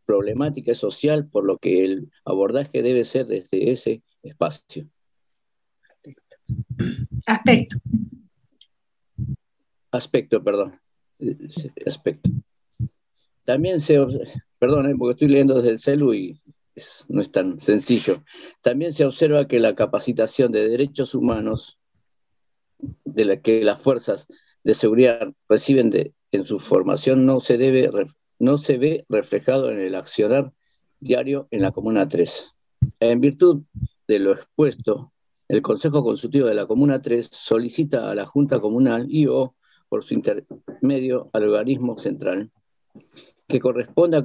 problemática 0.05 0.75
social, 0.75 1.29
por 1.29 1.45
lo 1.45 1.59
que 1.59 1.85
el 1.85 2.11
abordaje 2.25 2.83
debe 2.83 3.05
ser 3.05 3.27
desde 3.27 3.71
ese 3.71 4.03
espacio. 4.23 4.89
Aspecto. 7.27 7.79
Aspecto, 9.91 10.43
perdón. 10.43 10.82
Aspecto. 11.87 12.31
También 13.45 13.81
se, 13.81 13.99
perdón, 14.59 14.91
eh, 14.91 14.95
porque 14.97 15.13
estoy 15.13 15.29
leyendo 15.29 15.57
desde 15.57 15.71
el 15.71 15.79
celu 15.79 16.15
y 16.15 16.41
no 17.09 17.21
es 17.21 17.31
tan 17.31 17.61
sencillo. 17.61 18.23
También 18.63 18.93
se 18.93 19.05
observa 19.05 19.47
que 19.47 19.59
la 19.59 19.75
capacitación 19.75 20.53
de 20.53 20.69
derechos 20.69 21.15
humanos 21.15 21.79
de 23.05 23.25
la 23.25 23.41
que 23.41 23.63
las 23.63 23.83
fuerzas 23.83 24.27
de 24.65 24.75
seguridad 24.75 25.33
reciben 25.49 25.93
en 26.31 26.45
su 26.45 26.59
formación 26.59 27.27
no 27.27 27.41
se 27.41 27.59
debe 27.59 27.91
no 28.39 28.59
se 28.59 28.77
ve 28.77 29.05
reflejado 29.09 29.71
en 29.71 29.79
el 29.79 29.95
accionar 29.95 30.53
diario 30.99 31.47
en 31.51 31.63
la 31.63 31.71
Comuna 31.71 32.09
3. 32.09 32.51
En 32.99 33.21
virtud 33.21 33.63
de 34.09 34.19
lo 34.19 34.33
expuesto, 34.33 35.13
el 35.47 35.63
Consejo 35.63 36.03
Consultivo 36.03 36.49
de 36.49 36.55
la 36.55 36.67
Comuna 36.67 37.01
3 37.01 37.29
solicita 37.31 38.11
a 38.11 38.15
la 38.15 38.27
Junta 38.27 38.59
Comunal 38.59 39.07
y 39.09 39.27
o 39.27 39.55
por 39.93 40.05
su 40.05 40.15
intermedio 40.15 41.29
al 41.35 41.51
organismo 41.51 41.99
central 41.99 42.51
que 43.47 43.61
corresponda, 43.61 44.25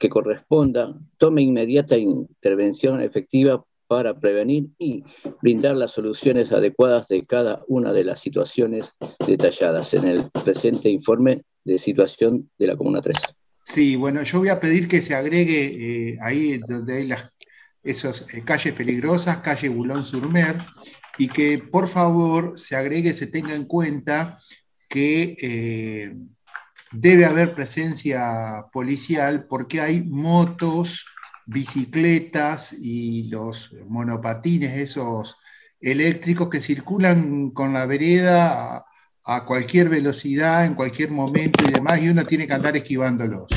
que 0.00 0.08
corresponda 0.08 0.98
tome 1.16 1.42
inmediata 1.42 1.96
intervención 1.96 3.00
efectiva 3.00 3.64
para 3.86 4.18
prevenir 4.18 4.66
y 4.80 5.04
brindar 5.40 5.76
las 5.76 5.92
soluciones 5.92 6.50
adecuadas 6.50 7.06
de 7.06 7.24
cada 7.24 7.62
una 7.68 7.92
de 7.92 8.02
las 8.02 8.18
situaciones 8.18 8.94
detalladas 9.24 9.94
en 9.94 10.08
el 10.08 10.24
presente 10.44 10.88
informe 10.88 11.44
de 11.62 11.78
situación 11.78 12.50
de 12.58 12.66
la 12.66 12.76
Comuna 12.76 13.00
3. 13.00 13.16
Sí, 13.62 13.94
bueno, 13.94 14.24
yo 14.24 14.40
voy 14.40 14.48
a 14.48 14.58
pedir 14.58 14.88
que 14.88 15.00
se 15.02 15.14
agregue 15.14 16.14
eh, 16.14 16.18
ahí 16.20 16.58
donde 16.58 16.96
hay 16.96 17.06
las 17.06 17.30
esas 17.84 18.34
eh, 18.34 18.42
calles 18.44 18.74
peligrosas, 18.74 19.36
calle 19.36 19.68
Boulogne-sur-Mer, 19.68 20.56
y 21.16 21.28
que 21.28 21.60
por 21.70 21.86
favor 21.86 22.58
se 22.58 22.74
agregue, 22.74 23.12
se 23.12 23.28
tenga 23.28 23.54
en 23.54 23.66
cuenta 23.66 24.40
que 24.96 25.36
eh, 25.42 26.16
debe 26.90 27.26
haber 27.26 27.54
presencia 27.54 28.64
policial 28.72 29.44
porque 29.46 29.82
hay 29.82 30.02
motos, 30.02 31.04
bicicletas 31.44 32.72
y 32.72 33.28
los 33.28 33.76
monopatines, 33.86 34.74
esos 34.78 35.36
eléctricos 35.82 36.48
que 36.48 36.62
circulan 36.62 37.50
con 37.50 37.74
la 37.74 37.84
vereda 37.84 38.86
a 39.26 39.44
cualquier 39.44 39.90
velocidad, 39.90 40.64
en 40.64 40.74
cualquier 40.74 41.10
momento 41.10 41.62
y 41.68 41.72
demás, 41.72 42.00
y 42.00 42.08
uno 42.08 42.24
tiene 42.24 42.46
que 42.46 42.54
andar 42.54 42.74
esquivándolos. 42.74 43.48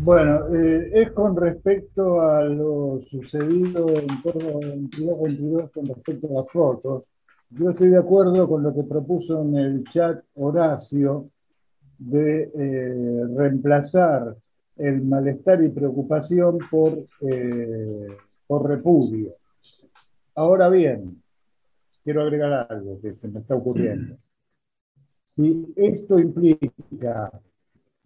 Bueno, 0.00 0.52
eh, 0.52 0.90
es 0.94 1.12
con 1.12 1.36
respecto 1.36 2.20
a 2.22 2.42
lo 2.42 3.02
sucedido 3.08 3.88
en 3.90 4.20
torno 4.20 4.48
a 4.48 5.22
22 5.22 5.70
con 5.70 5.86
respecto 5.86 6.26
a 6.26 6.40
las 6.40 6.50
fotos. 6.50 7.04
Yo 7.50 7.70
estoy 7.70 7.88
de 7.88 7.98
acuerdo 7.98 8.46
con 8.46 8.62
lo 8.62 8.74
que 8.74 8.82
propuso 8.82 9.42
en 9.42 9.56
el 9.56 9.84
chat 9.84 10.22
Horacio 10.34 11.30
de 11.98 12.50
eh, 12.54 13.26
reemplazar 13.34 14.36
el 14.76 15.02
malestar 15.02 15.62
y 15.62 15.70
preocupación 15.70 16.58
por, 16.70 17.06
eh, 17.22 18.06
por 18.46 18.68
repudio. 18.68 19.34
Ahora 20.34 20.68
bien, 20.68 21.22
quiero 22.04 22.22
agregar 22.22 22.66
algo 22.70 23.00
que 23.00 23.14
se 23.14 23.28
me 23.28 23.40
está 23.40 23.54
ocurriendo. 23.54 24.16
Si 25.34 25.72
esto 25.74 26.18
implica 26.18 27.30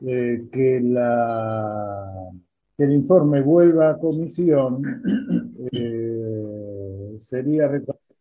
eh, 0.06 0.48
que, 0.50 0.80
la, 0.80 2.30
el 2.78 2.92
informe 2.92 3.42
vuelva 3.42 3.90
a 3.90 3.98
comisión, 3.98 5.02
eh, 5.72 7.16
sería 7.20 7.70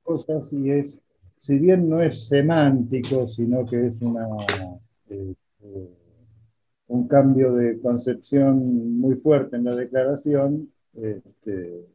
cosas 0.03 0.51
y 0.51 0.71
es, 0.71 0.99
si 1.41 1.57
bien 1.57 1.89
no 1.89 1.99
es 1.99 2.27
semántico, 2.27 3.27
sino 3.27 3.65
que 3.65 3.87
es 3.87 3.93
una, 4.01 4.27
eh, 5.09 5.33
un 6.85 7.07
cambio 7.07 7.53
de 7.55 7.79
concepción 7.81 8.99
muy 8.99 9.15
fuerte 9.15 9.55
en 9.55 9.63
la 9.63 9.75
declaración, 9.75 10.71
este, 10.93 11.87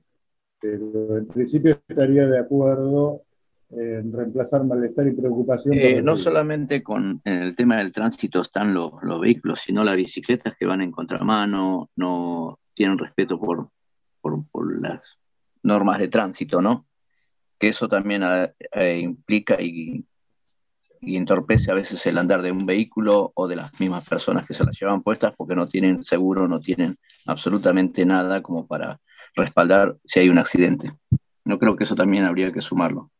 pero 0.60 1.18
en 1.18 1.26
principio 1.28 1.78
estaría 1.86 2.26
de 2.26 2.40
acuerdo 2.40 3.22
en 3.70 4.12
reemplazar 4.12 4.64
malestar 4.64 5.06
y 5.06 5.12
preocupación. 5.12 5.74
Eh, 5.78 6.02
no 6.02 6.16
solamente 6.16 6.82
con 6.82 7.20
en 7.24 7.42
el 7.42 7.54
tema 7.54 7.78
del 7.78 7.92
tránsito 7.92 8.40
están 8.40 8.74
los, 8.74 8.90
vehículos, 9.20 9.60
sino 9.60 9.84
las 9.84 9.94
bicicletas 9.94 10.56
que 10.58 10.66
van 10.66 10.82
en 10.82 10.90
contramano, 10.90 11.88
no 11.94 12.58
tienen 12.74 12.98
respeto 12.98 13.38
por, 13.38 13.68
por, 14.20 14.82
las 14.82 15.02
normas 15.62 16.00
de 16.00 16.08
tránsito, 16.08 16.60
¿no? 16.60 16.86
Que 17.58 17.68
eso 17.68 17.88
también 17.88 18.22
eh, 18.22 18.52
eh, 18.72 18.98
implica 18.98 19.60
y, 19.60 20.04
y, 21.00 21.16
entorpece 21.16 21.70
a 21.70 21.74
veces 21.74 22.04
el 22.06 22.18
andar 22.18 22.42
de 22.42 22.52
un 22.52 22.66
vehículo 22.66 23.32
o 23.34 23.48
de 23.48 23.56
las 23.56 23.78
mismas 23.80 24.08
personas 24.08 24.46
que 24.46 24.54
se 24.54 24.64
las 24.64 24.78
llevan 24.78 25.02
puestas 25.02 25.34
porque 25.36 25.54
no 25.54 25.66
tienen 25.66 26.02
seguro, 26.02 26.48
no 26.48 26.60
tienen 26.60 26.96
absolutamente 27.26 28.04
nada 28.04 28.42
como 28.42 28.66
para 28.66 29.00
respaldar 29.34 29.96
si 30.04 30.20
hay 30.20 30.28
un 30.28 30.38
accidente. 30.38 30.92
No 31.44 31.58
creo 31.58 31.76
que 31.76 31.84
eso 31.84 31.94
también 31.94 32.24
habría 32.24 32.52
que 32.52 32.60
sumarlo. 32.60 33.10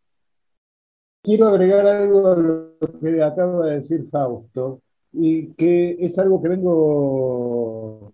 quiero 1.22 1.46
agregar 1.46 1.86
algo 1.86 2.28
a 2.28 2.36
lo 2.36 2.78
que 3.00 3.22
acaba 3.22 3.66
de 3.66 3.76
decir 3.78 4.08
Fausto, 4.10 4.82
y 5.12 5.54
que 5.54 5.96
es 6.00 6.18
algo 6.18 6.42
que 6.42 6.48
vengo 6.48 8.12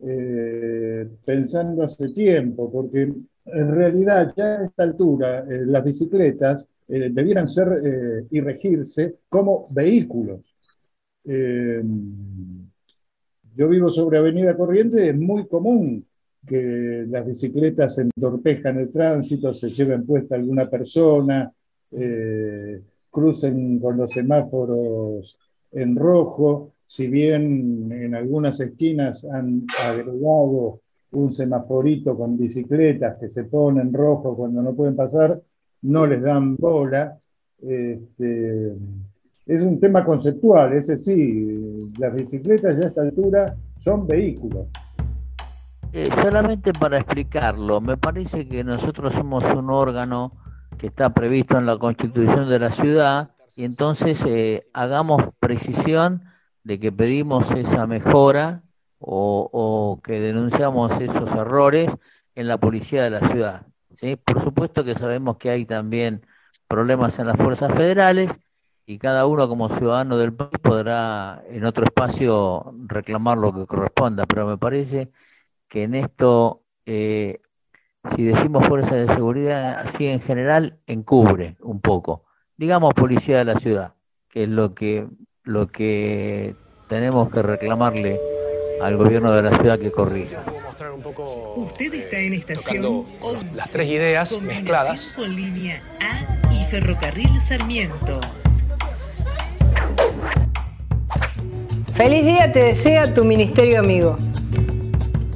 eh, 0.00 1.08
pensando 1.24 1.82
hace 1.82 2.08
tiempo, 2.10 2.70
porque 2.70 3.12
en 3.46 3.74
realidad 3.74 4.32
ya 4.36 4.44
a 4.44 4.64
esta 4.64 4.82
altura 4.82 5.40
eh, 5.40 5.64
las 5.66 5.84
bicicletas 5.84 6.68
eh, 6.88 7.10
debieran 7.12 7.48
ser 7.48 8.26
y 8.30 8.40
regirse 8.40 9.16
como 9.28 9.68
vehículos. 9.70 10.40
yo 13.56 13.68
vivo 13.68 13.90
sobre 13.90 14.18
Avenida 14.18 14.56
Corriente, 14.56 15.08
es 15.08 15.16
muy 15.16 15.46
común 15.46 16.06
que 16.46 17.04
las 17.08 17.26
bicicletas 17.26 17.98
entorpejan 17.98 18.78
el 18.78 18.92
tránsito, 18.92 19.52
se 19.52 19.68
lleven 19.68 20.06
puesta 20.06 20.36
alguna 20.36 20.70
persona, 20.70 21.50
crucen 23.10 23.80
con 23.80 23.96
los 23.96 24.12
semáforos 24.12 25.36
en 25.72 25.96
rojo, 25.96 26.74
si 26.86 27.08
bien 27.08 27.90
en 27.90 28.14
algunas 28.14 28.60
esquinas 28.60 29.24
han 29.24 29.66
agregado 29.82 30.80
un 31.16 31.32
semaforito 31.32 32.16
con 32.16 32.36
bicicletas 32.36 33.16
que 33.18 33.28
se 33.30 33.44
ponen 33.44 33.92
rojo 33.92 34.36
cuando 34.36 34.60
no 34.60 34.74
pueden 34.74 34.94
pasar, 34.94 35.40
no 35.82 36.06
les 36.06 36.20
dan 36.20 36.56
bola. 36.56 37.18
Este, 37.58 38.74
es 39.46 39.62
un 39.62 39.80
tema 39.80 40.04
conceptual, 40.04 40.74
ese 40.74 40.98
sí, 40.98 41.90
las 41.98 42.14
bicicletas 42.14 42.76
ya 42.76 42.84
a 42.84 42.88
esta 42.88 43.02
altura 43.02 43.56
son 43.78 44.06
vehículos. 44.06 44.66
Eh, 45.92 46.08
solamente 46.20 46.72
para 46.72 46.98
explicarlo, 46.98 47.80
me 47.80 47.96
parece 47.96 48.46
que 48.46 48.62
nosotros 48.62 49.14
somos 49.14 49.42
un 49.44 49.70
órgano 49.70 50.32
que 50.76 50.88
está 50.88 51.10
previsto 51.14 51.56
en 51.56 51.64
la 51.64 51.78
constitución 51.78 52.50
de 52.50 52.58
la 52.58 52.70
ciudad 52.70 53.30
y 53.54 53.64
entonces 53.64 54.22
eh, 54.26 54.66
hagamos 54.74 55.22
precisión 55.40 56.24
de 56.62 56.78
que 56.78 56.92
pedimos 56.92 57.50
esa 57.52 57.86
mejora 57.86 58.64
o, 58.98 60.00
que 60.02 60.20
denunciamos 60.20 61.00
esos 61.00 61.32
errores 61.34 61.94
en 62.34 62.48
la 62.48 62.58
policía 62.58 63.02
de 63.04 63.10
la 63.10 63.28
ciudad. 63.28 63.66
¿sí? 63.98 64.16
Por 64.16 64.42
supuesto 64.42 64.84
que 64.84 64.94
sabemos 64.94 65.36
que 65.38 65.50
hay 65.50 65.64
también 65.66 66.26
problemas 66.68 67.18
en 67.18 67.26
las 67.26 67.36
fuerzas 67.36 67.72
federales 67.74 68.30
y 68.86 68.98
cada 68.98 69.26
uno 69.26 69.48
como 69.48 69.68
ciudadano 69.68 70.16
del 70.16 70.32
país 70.32 70.58
podrá 70.62 71.42
en 71.48 71.64
otro 71.64 71.84
espacio 71.84 72.72
reclamar 72.86 73.38
lo 73.38 73.52
que 73.52 73.66
corresponda, 73.66 74.24
pero 74.26 74.46
me 74.46 74.58
parece 74.58 75.10
que 75.68 75.84
en 75.84 75.94
esto, 75.94 76.62
eh, 76.86 77.40
si 78.14 78.24
decimos 78.24 78.66
fuerza 78.66 78.94
de 78.94 79.08
seguridad, 79.08 79.80
así 79.80 80.06
en 80.06 80.20
general 80.20 80.78
encubre 80.86 81.56
un 81.60 81.80
poco. 81.80 82.24
Digamos 82.56 82.94
policía 82.94 83.38
de 83.38 83.44
la 83.44 83.56
ciudad, 83.56 83.94
que 84.28 84.44
es 84.44 84.48
lo 84.48 84.74
que 84.74 85.08
lo 85.42 85.68
que 85.68 86.54
tenemos 86.88 87.30
que 87.30 87.42
reclamarle 87.42 88.20
al 88.80 88.96
gobierno 88.96 89.32
de 89.32 89.42
la 89.42 89.58
ciudad 89.58 89.78
que 89.78 89.90
corrija. 89.90 90.42
Usted 91.56 91.94
está 91.94 92.18
en 92.18 92.34
estación 92.34 93.04
las 93.54 93.70
tres 93.70 93.88
ideas 93.88 94.40
mezcladas 94.40 95.12
con 95.16 95.34
línea 95.34 95.80
A 96.00 96.52
y 96.52 96.64
ferrocarril 96.64 97.40
Sarmiento. 97.40 98.20
Feliz 101.94 102.24
día 102.26 102.52
te 102.52 102.60
desea 102.60 103.14
tu 103.14 103.24
ministerio 103.24 103.80
amigo. 103.80 104.18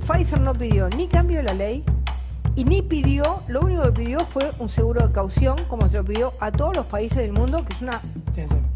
Pfizer 0.07 0.41
no 0.41 0.53
pidió 0.53 0.89
ni 0.91 1.09
cambio 1.09 1.39
de 1.39 1.45
la 1.45 1.55
ley 1.55 1.85
y 2.57 2.65
ni 2.65 2.83
pidió, 2.83 3.43
lo 3.49 3.61
único 3.61 3.83
que 3.85 3.93
pidió 3.93 4.19
fue 4.21 4.51
un 4.59 4.69
seguro 4.69 5.07
de 5.07 5.13
caución, 5.13 5.57
como 5.69 5.89
se 5.89 5.97
lo 5.97 6.05
pidió 6.05 6.35
a 6.41 6.53
todos 6.53 6.77
los 6.77 6.87
países 6.87 7.19
del 7.19 7.33
mundo, 7.33 7.65
que 7.67 7.75
es 7.75 7.81
una 7.81 8.01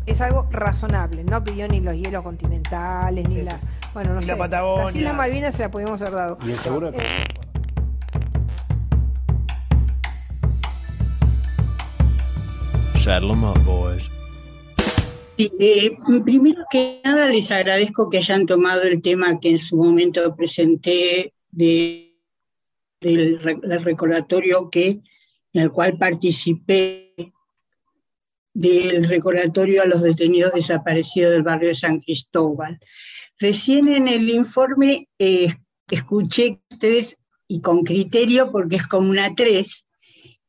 es 0.06 0.20
algo 0.20 0.46
razonable. 0.50 1.24
No 1.24 1.42
pidió 1.42 1.68
ni 1.68 1.80
los 1.80 1.94
hielos 1.94 2.22
continentales, 2.22 3.28
ni 3.28 3.42
la. 3.42 3.58
Bueno, 3.94 4.14
no 4.14 4.20
sé. 4.20 4.28
La 4.28 4.36
Patagonia. 4.36 4.84
Las 4.84 4.96
Islas 4.96 5.16
Malvinas 5.16 5.54
se 5.54 5.62
la 5.62 5.70
podíamos 5.70 6.02
haber 6.02 6.14
dado. 6.14 6.38
¿Y 6.44 6.50
el 6.50 6.58
seguro 6.58 6.92
eh, 6.92 7.24
boys. 13.64 14.10
Eh, 15.36 15.96
primero 16.24 16.64
que 16.70 17.00
nada 17.04 17.26
les 17.28 17.50
agradezco 17.50 18.08
que 18.08 18.18
hayan 18.18 18.46
tomado 18.46 18.82
el 18.82 19.02
tema 19.02 19.38
que 19.40 19.50
en 19.50 19.58
su 19.58 19.76
momento 19.76 20.34
presenté 20.36 21.34
de 21.50 22.14
del, 23.00 23.40
recordatorio 23.84 24.70
que, 24.70 25.00
en 25.52 25.62
el 25.62 25.70
cual 25.70 25.98
participé 25.98 27.32
del 28.54 29.08
recordatorio 29.08 29.82
a 29.82 29.86
los 29.86 30.02
detenidos 30.02 30.52
desaparecidos 30.54 31.32
del 31.32 31.42
barrio 31.42 31.68
de 31.68 31.74
San 31.74 32.00
Cristóbal. 32.00 32.78
Recién 33.38 33.88
en 33.88 34.08
el 34.08 34.28
informe 34.30 35.08
eh, 35.18 35.54
escuché 35.90 36.60
que 36.68 36.74
ustedes, 36.74 37.22
y 37.48 37.60
con 37.60 37.82
criterio, 37.82 38.50
porque 38.50 38.76
es 38.76 38.86
como 38.86 39.10
una 39.10 39.34
tres, 39.34 39.86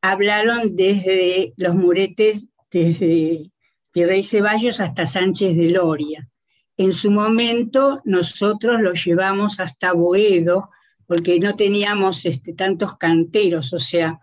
hablaron 0.00 0.76
desde 0.76 1.52
los 1.56 1.74
muretes, 1.74 2.50
desde 2.70 3.50
Virrey 3.92 4.22
Ceballos 4.22 4.80
hasta 4.80 5.06
Sánchez 5.06 5.56
de 5.56 5.70
Loria. 5.70 6.28
En 6.76 6.92
su 6.92 7.10
momento 7.10 8.00
nosotros 8.04 8.80
lo 8.80 8.92
llevamos 8.92 9.60
hasta 9.60 9.92
Boedo, 9.92 10.70
porque 11.06 11.40
no 11.40 11.56
teníamos 11.56 12.24
este, 12.26 12.52
tantos 12.52 12.96
canteros, 12.96 13.72
o 13.72 13.78
sea, 13.78 14.20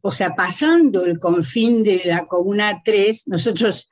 o 0.00 0.12
sea, 0.12 0.34
pasando 0.34 1.04
el 1.04 1.18
confín 1.18 1.82
de 1.82 2.02
la 2.06 2.26
Comuna 2.26 2.80
3, 2.82 3.28
nosotros 3.28 3.90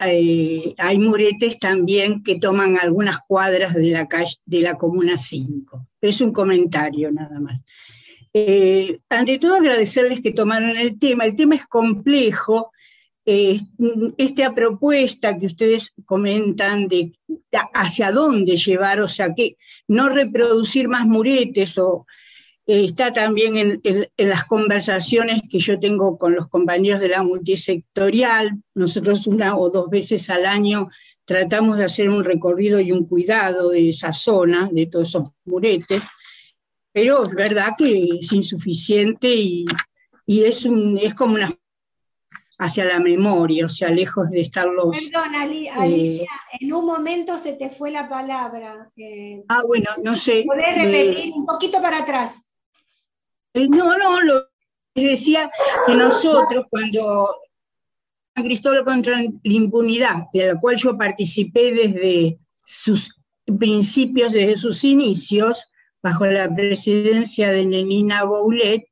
eh, 0.00 0.74
hay 0.78 0.98
muretes 0.98 1.58
también 1.58 2.22
que 2.22 2.38
toman 2.38 2.78
algunas 2.78 3.18
cuadras 3.26 3.74
de 3.74 3.90
la, 3.90 4.06
calle, 4.08 4.36
de 4.44 4.60
la 4.62 4.76
Comuna 4.76 5.18
5. 5.18 5.86
Es 6.00 6.20
un 6.20 6.32
comentario 6.32 7.10
nada 7.10 7.40
más. 7.40 7.60
Eh, 8.32 8.98
ante 9.08 9.38
todo, 9.38 9.56
agradecerles 9.56 10.20
que 10.20 10.32
tomaron 10.32 10.76
el 10.76 10.98
tema. 10.98 11.24
El 11.24 11.36
tema 11.36 11.54
es 11.54 11.66
complejo 11.66 12.72
eh, 13.26 13.60
esta 14.18 14.54
propuesta 14.54 15.38
que 15.38 15.46
ustedes 15.46 15.94
comentan 16.04 16.88
de 16.88 17.12
hacia 17.72 18.10
dónde 18.10 18.56
llevar, 18.56 19.00
o 19.00 19.08
sea, 19.08 19.32
que 19.34 19.56
no 19.88 20.08
reproducir 20.10 20.88
más 20.88 21.06
muretes 21.06 21.78
o 21.78 22.06
eh, 22.66 22.84
está 22.84 23.12
también 23.12 23.80
en, 23.84 24.08
las 24.16 24.44
conversaciones 24.44 25.42
que 25.50 25.58
yo 25.58 25.78
tengo 25.78 26.16
con 26.16 26.34
los 26.34 26.48
compañeros 26.48 27.00
de 27.00 27.08
la 27.08 27.22
multisectorial. 27.22 28.62
Nosotros 28.74 29.26
una 29.26 29.56
o 29.56 29.68
dos 29.70 29.90
veces 29.90 30.30
al 30.30 30.46
año 30.46 30.88
tratamos 31.24 31.76
de 31.76 31.84
hacer 31.84 32.08
un 32.08 32.24
recorrido 32.24 32.80
y 32.80 32.92
un 32.92 33.06
cuidado 33.06 33.70
de 33.70 33.90
esa 33.90 34.12
zona, 34.12 34.68
de 34.72 34.86
todos 34.86 35.08
esos 35.08 35.28
muretes, 35.44 36.02
pero 36.92 37.24
es 37.24 37.34
verdad 37.34 37.72
que 37.76 38.18
es 38.20 38.32
insuficiente 38.32 39.28
y, 39.34 39.64
y 40.26 40.44
es, 40.44 40.64
un, 40.64 40.98
es 40.98 41.14
como 41.14 41.34
una 41.34 41.50
hacia 42.58 42.84
la 42.84 43.00
memoria, 43.00 43.66
o 43.66 43.68
sea, 43.68 43.90
lejos 43.90 44.30
de 44.30 44.40
estar 44.40 44.66
los... 44.66 44.96
Perdón, 44.96 45.34
Alicia, 45.34 46.28
en 46.60 46.72
un 46.72 46.86
momento 46.86 47.36
se 47.36 47.54
te 47.54 47.68
fue 47.68 47.90
la 47.90 48.08
palabra. 48.08 48.90
Eh, 48.96 49.42
ah, 49.48 49.62
bueno, 49.66 49.90
no 50.02 50.14
sé. 50.14 50.44
¿Podés 50.46 50.76
repetir 50.76 51.32
un 51.34 51.44
poquito 51.44 51.82
para 51.82 51.98
atrás? 51.98 52.53
No, 53.54 53.96
no, 53.96 54.20
lo 54.20 54.46
decía 54.94 55.50
que 55.86 55.94
nosotros 55.94 56.66
cuando 56.68 57.28
Cristóbal 58.42 58.84
contra 58.84 59.22
la 59.22 59.28
impunidad, 59.44 60.24
de 60.32 60.48
la 60.48 60.60
cual 60.60 60.76
yo 60.76 60.98
participé 60.98 61.72
desde 61.72 62.38
sus 62.64 63.14
principios, 63.58 64.32
desde 64.32 64.56
sus 64.56 64.82
inicios, 64.82 65.70
bajo 66.02 66.26
la 66.26 66.52
presidencia 66.52 67.52
de 67.52 67.64
Nenina 67.64 68.24
Boulet, 68.24 68.88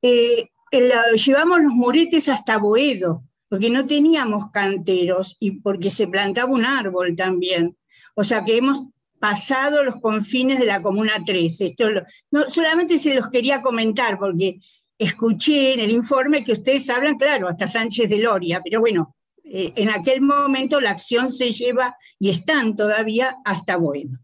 eh, 0.00 0.48
llevamos 0.72 1.60
los 1.60 1.72
muretes 1.72 2.28
hasta 2.28 2.56
Boedo, 2.56 3.22
porque 3.48 3.68
no 3.68 3.86
teníamos 3.86 4.50
canteros 4.50 5.36
y 5.40 5.60
porque 5.60 5.90
se 5.90 6.08
plantaba 6.08 6.50
un 6.50 6.64
árbol 6.64 7.14
también. 7.14 7.76
O 8.14 8.24
sea 8.24 8.44
que 8.44 8.56
hemos 8.56 8.88
pasado 9.20 9.84
los 9.84 10.00
confines 10.00 10.58
de 10.58 10.66
la 10.66 10.82
Comuna 10.82 11.22
3. 11.24 11.60
Esto 11.60 11.90
no, 12.32 12.48
solamente 12.48 12.98
se 12.98 13.14
los 13.14 13.28
quería 13.28 13.62
comentar 13.62 14.18
porque 14.18 14.58
escuché 14.98 15.74
en 15.74 15.80
el 15.80 15.92
informe 15.92 16.42
que 16.42 16.52
ustedes 16.52 16.90
hablan, 16.90 17.16
claro, 17.16 17.48
hasta 17.48 17.68
Sánchez 17.68 18.10
de 18.10 18.18
Loria, 18.18 18.60
pero 18.64 18.80
bueno, 18.80 19.14
eh, 19.44 19.72
en 19.76 19.90
aquel 19.90 20.20
momento 20.20 20.80
la 20.80 20.90
acción 20.90 21.28
se 21.28 21.52
lleva 21.52 21.96
y 22.18 22.30
están 22.30 22.74
todavía 22.74 23.36
hasta 23.44 23.76
Boedo. 23.76 24.18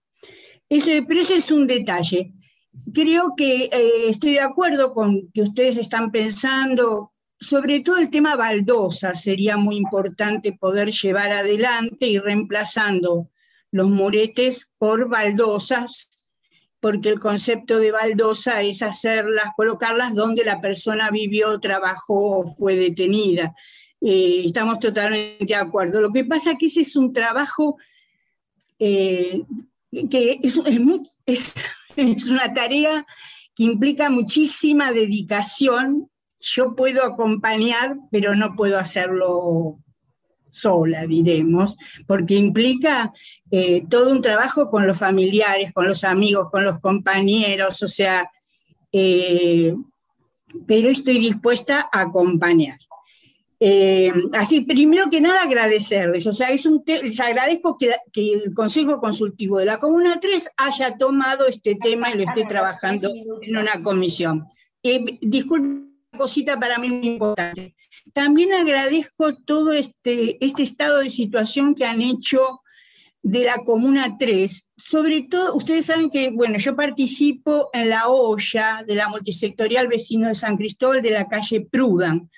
Eso, 0.69 0.91
pero 1.07 1.21
ese 1.21 1.37
es 1.37 1.53
un 1.53 1.69
detalle 1.69 2.33
creo 2.93 3.35
que 3.37 3.65
eh, 3.65 4.09
estoy 4.09 4.33
de 4.33 4.41
acuerdo 4.41 4.93
con 4.93 5.31
que 5.33 5.43
ustedes 5.43 5.79
están 5.79 6.11
pensando, 6.11 7.13
sobre 7.39 7.81
todo 7.81 7.99
el 7.99 8.11
tema 8.11 8.37
baldosa, 8.37 9.15
sería 9.15 9.57
muy 9.57 9.77
importante 9.77 10.53
poder 10.53 10.91
llevar 10.91 11.33
adelante 11.33 12.07
y 12.07 12.19
reemplazando 12.19 13.31
los 13.71 13.89
muretes 13.89 14.71
por 14.79 15.09
baldosas, 15.09 16.11
porque 16.81 17.09
el 17.09 17.19
concepto 17.19 17.79
de 17.79 17.91
baldosa 17.91 18.63
es 18.63 18.83
hacerlas, 18.83 19.53
colocarlas 19.57 20.15
donde 20.15 20.45
la 20.45 20.61
persona 20.61 21.11
vivió, 21.11 21.59
trabajó 21.59 22.41
o 22.41 22.57
fue 22.57 22.77
detenida. 22.77 23.55
eh, 24.01 24.43
estamos 24.47 24.79
totalmente 24.79 25.47
de 25.47 25.55
acuerdo. 25.55 26.01
Lo 26.01 26.13
que 26.13 26.25
pasa 26.25 26.53
es 26.53 26.59
que 26.59 26.67
ese 26.67 26.83
es 26.83 26.97
un 26.97 27.13
trabajo 27.13 27.77
eh, 28.79 29.43
que 30.11 30.39
es, 30.43 30.61
es, 31.25 31.55
una 32.31 32.53
tarea 32.53 33.07
que 33.55 33.65
implica 33.65 34.11
muchísima 34.11 34.93
dedicación. 34.93 36.11
Yo 36.41 36.77
puedo 36.77 37.03
acompañar, 37.05 37.97
pero 38.11 38.35
no 38.35 38.55
puedo 38.55 38.79
hacerlo 38.79 39.79
sola, 40.57 41.07
diremos, 41.07 41.77
porque 42.07 42.35
implica 42.35 43.13
eh, 43.51 43.85
todo 43.89 44.13
un 44.13 44.23
trabajo 44.23 44.71
con 44.71 44.87
los 44.87 44.99
familiares, 44.99 45.73
con 45.73 45.87
los 45.87 46.05
amigos, 46.05 46.51
con 46.51 46.65
los 46.65 46.81
compañeros, 46.81 47.83
o 47.83 47.89
sea, 47.89 48.31
pero 50.67 50.89
estoy 50.89 51.19
dispuesta 51.19 51.89
a 51.93 52.01
acompañar. 52.03 52.79
Eh, 53.59 54.13
así, 54.35 54.61
primero 54.63 55.09
que 55.11 55.21
nada, 55.21 55.43
agradecerles. 55.43 56.27
O 56.27 56.33
sea, 56.33 56.49
es 56.49 56.67
un 56.67 56.83
les 56.87 57.21
agradezco 57.21 57.79
que, 57.79 57.95
el 58.15 58.55
Consejo 58.55 59.01
Consultivo 59.01 59.59
de 59.59 59.67
la 59.67 59.79
Comuna 59.79 60.19
3 60.21 60.51
haya 60.57 60.97
tomado 60.99 61.47
este 61.47 61.77
tema 61.77 62.11
y 62.11 62.19
lo 62.19 62.25
esté 62.25 62.45
trabajando 62.45 63.13
en 63.41 63.57
una 63.57 63.83
comisión. 63.83 64.47
Eh, 64.83 65.19
disculpe, 65.21 65.67
una 65.67 66.19
cosita 66.19 66.59
para 66.59 66.79
mí 66.79 66.89
muy 66.89 67.09
importante. 67.09 67.75
También 68.13 68.53
agradezco 68.53 69.37
todo 69.45 69.73
este, 69.73 70.45
este 70.45 70.63
estado 70.63 71.01
de 71.01 71.11
situación 71.11 71.75
que 71.75 71.85
han 71.85 72.03
hecho 72.03 72.61
de 73.23 73.45
la 73.45 73.59
Comuna 73.65 74.17
3. 74.19 74.69
Sobre 74.77 75.23
todo, 75.23 75.55
ustedes 75.55 75.87
saben 75.87 76.11
que, 76.11 76.31
bueno, 76.31 76.59
yo 76.59 76.77
participo 76.77 77.69
en 77.73 77.91
la 77.91 78.09
olla 78.09 78.85
de 78.87 78.95
la 78.95 79.09
multisectorial 79.09 79.89
vecino 79.89 80.29
de 80.29 80.35
San 80.35 80.57
Cristóbal 80.57 81.03
de 81.03 81.11
la 81.11 81.29
calle 81.29 81.67
Prudan 81.71 82.31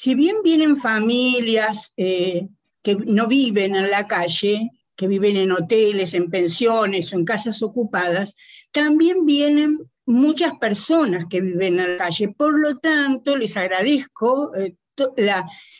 si 0.00 0.14
bien 0.14 0.36
vienen 0.42 0.78
familias 0.78 1.92
eh, 1.98 2.48
que 2.82 2.94
no 2.94 3.26
viven 3.26 3.76
en 3.76 3.90
la 3.90 4.06
calle, 4.06 4.70
que 4.96 5.06
viven 5.06 5.36
en 5.36 5.52
hoteles, 5.52 6.14
en 6.14 6.30
pensiones 6.30 7.12
o 7.12 7.16
en 7.16 7.26
casas 7.26 7.62
ocupadas, 7.62 8.34
también 8.72 9.26
vienen 9.26 9.89
muchas 10.10 10.56
personas 10.58 11.24
que 11.28 11.40
viven 11.40 11.78
en 11.78 11.92
la 11.92 11.96
calle. 11.96 12.28
Por 12.28 12.58
lo 12.60 12.78
tanto, 12.78 13.36
les 13.36 13.56
agradezco 13.56 14.54
eh, 14.54 14.76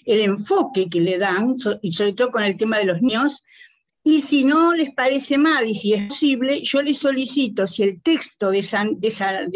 el 0.06 0.20
enfoque 0.20 0.88
que 0.88 1.00
le 1.00 1.18
dan, 1.18 1.54
y 1.82 1.92
sobre 1.92 2.14
todo 2.14 2.30
con 2.30 2.44
el 2.44 2.56
tema 2.56 2.78
de 2.78 2.86
los 2.86 3.02
niños, 3.02 3.44
y 4.02 4.22
si 4.22 4.44
no 4.44 4.72
les 4.72 4.94
parece 4.94 5.36
mal 5.36 5.68
y 5.68 5.74
si 5.74 5.92
es 5.92 6.08
posible, 6.08 6.62
yo 6.62 6.80
les 6.80 6.98
solicito 6.98 7.66
si 7.66 7.82
el 7.82 8.00
texto 8.00 8.50
de, 8.50 8.64
de, 8.96 9.08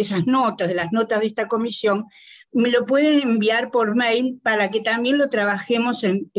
esas 0.03 0.27
notas, 0.27 0.69
de 0.69 0.75
las 0.75 0.93
notas 0.93 1.21
de 1.21 1.27
esta 1.27 1.49
comisión, 1.49 2.05
me 2.53 2.69
lo 2.69 2.85
pueden 2.85 3.23
enviar 3.23 3.71
por 3.71 3.97
mail 3.97 4.39
para 4.43 4.71
que 4.71 4.81
también 4.81 5.17
lo 5.17 5.31
trabajemos 5.31 6.05
en, 6.05 6.31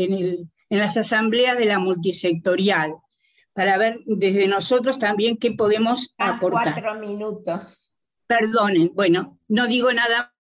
las 0.68 0.96
asambleas 0.96 1.58
de 1.58 1.66
la 1.66 1.78
multisectorial, 1.78 2.94
para 3.52 3.76
ver 3.76 4.00
desde 4.06 4.46
nosotros 4.46 4.98
también 4.98 5.36
qué 5.36 5.52
podemos 5.52 6.14
ah, 6.18 6.36
aportar. 6.36 6.80
Cuatro 6.80 7.00
minutos. 7.00 7.85
Perdonen, 8.26 8.90
bueno, 8.94 9.38
no 9.48 9.66
digo 9.66 9.92
nada. 9.92 10.34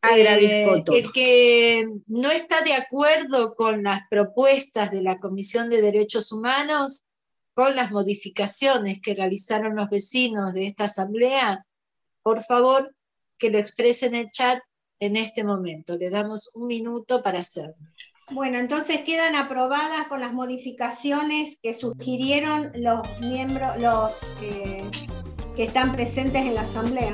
Agradezco 0.00 0.76
eh, 0.76 0.82
todo. 0.84 0.96
El 0.96 1.12
que 1.12 1.88
no 2.06 2.30
está 2.30 2.60
de 2.62 2.74
acuerdo 2.74 3.54
con 3.54 3.82
las 3.82 4.02
propuestas 4.10 4.90
de 4.90 5.02
la 5.02 5.18
Comisión 5.18 5.70
de 5.70 5.80
Derechos 5.80 6.30
Humanos, 6.30 7.06
con 7.54 7.74
las 7.74 7.90
modificaciones 7.90 9.00
que 9.00 9.14
realizaron 9.14 9.76
los 9.76 9.88
vecinos 9.88 10.52
de 10.52 10.66
esta 10.66 10.84
asamblea, 10.84 11.64
por 12.22 12.42
favor, 12.42 12.94
que 13.38 13.50
lo 13.50 13.58
exprese 13.58 14.06
en 14.06 14.16
el 14.16 14.30
chat 14.30 14.60
en 15.00 15.16
este 15.16 15.44
momento. 15.44 15.96
Le 15.96 16.10
damos 16.10 16.50
un 16.54 16.66
minuto 16.66 17.22
para 17.22 17.40
hacerlo. 17.40 17.74
Bueno, 18.30 18.58
entonces 18.58 19.00
quedan 19.04 19.36
aprobadas 19.36 20.06
con 20.08 20.20
las 20.20 20.32
modificaciones 20.32 21.58
que 21.62 21.74
sugirieron 21.74 22.72
los 22.74 23.02
miembros, 23.20 23.76
los 23.78 24.14
que 25.54 25.64
están 25.64 25.92
presentes 25.92 26.42
en 26.42 26.54
la 26.54 26.62
asamblea. 26.62 27.12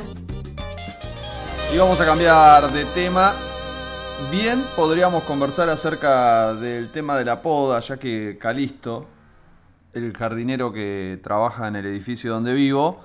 Y 1.73 1.79
vamos 1.79 2.01
a 2.01 2.07
cambiar 2.07 2.73
de 2.73 2.85
tema. 2.87 3.35
Bien, 4.31 4.65
podríamos 4.77 5.25
conversar 5.25 5.69
acerca 5.69 6.55
del 6.55 6.91
tema 6.91 7.17
de 7.17 7.25
la 7.25 7.43
poda, 7.43 7.81
ya 7.81 7.99
que 7.99 8.39
Calisto, 8.41 9.07
el 9.93 10.17
jardinero 10.17 10.73
que 10.73 11.19
trabaja 11.23 11.69
en 11.69 11.77
el 11.77 11.87
edificio 11.87 12.33
donde 12.33 12.55
vivo, 12.55 13.01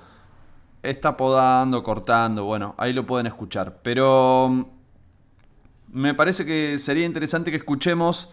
está 0.82 1.16
podando, 1.16 1.82
cortando, 1.82 2.44
bueno, 2.44 2.74
ahí 2.78 2.92
lo 2.92 3.06
pueden 3.06 3.26
escuchar. 3.26 3.78
Pero 3.82 4.48
mm, 4.50 4.64
me 5.92 6.14
parece 6.14 6.44
que 6.46 6.78
sería 6.78 7.06
interesante 7.06 7.50
que 7.50 7.56
escuchemos 7.58 8.30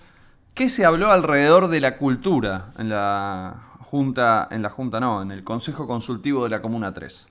qué 0.53 0.69
se 0.69 0.85
habló 0.85 1.11
alrededor 1.11 1.67
de 1.67 1.81
la 1.81 1.97
cultura 1.97 2.71
en 2.77 2.89
la 2.89 3.72
Junta, 3.93 4.47
en 4.49 4.63
la 4.63 4.71
Junta 4.71 4.99
no, 4.99 5.21
en 5.21 5.29
el 5.29 5.43
Consejo 5.43 5.85
Consultivo 5.85 6.45
de 6.45 6.49
la 6.49 6.63
Comuna 6.63 6.91
3. 6.91 7.29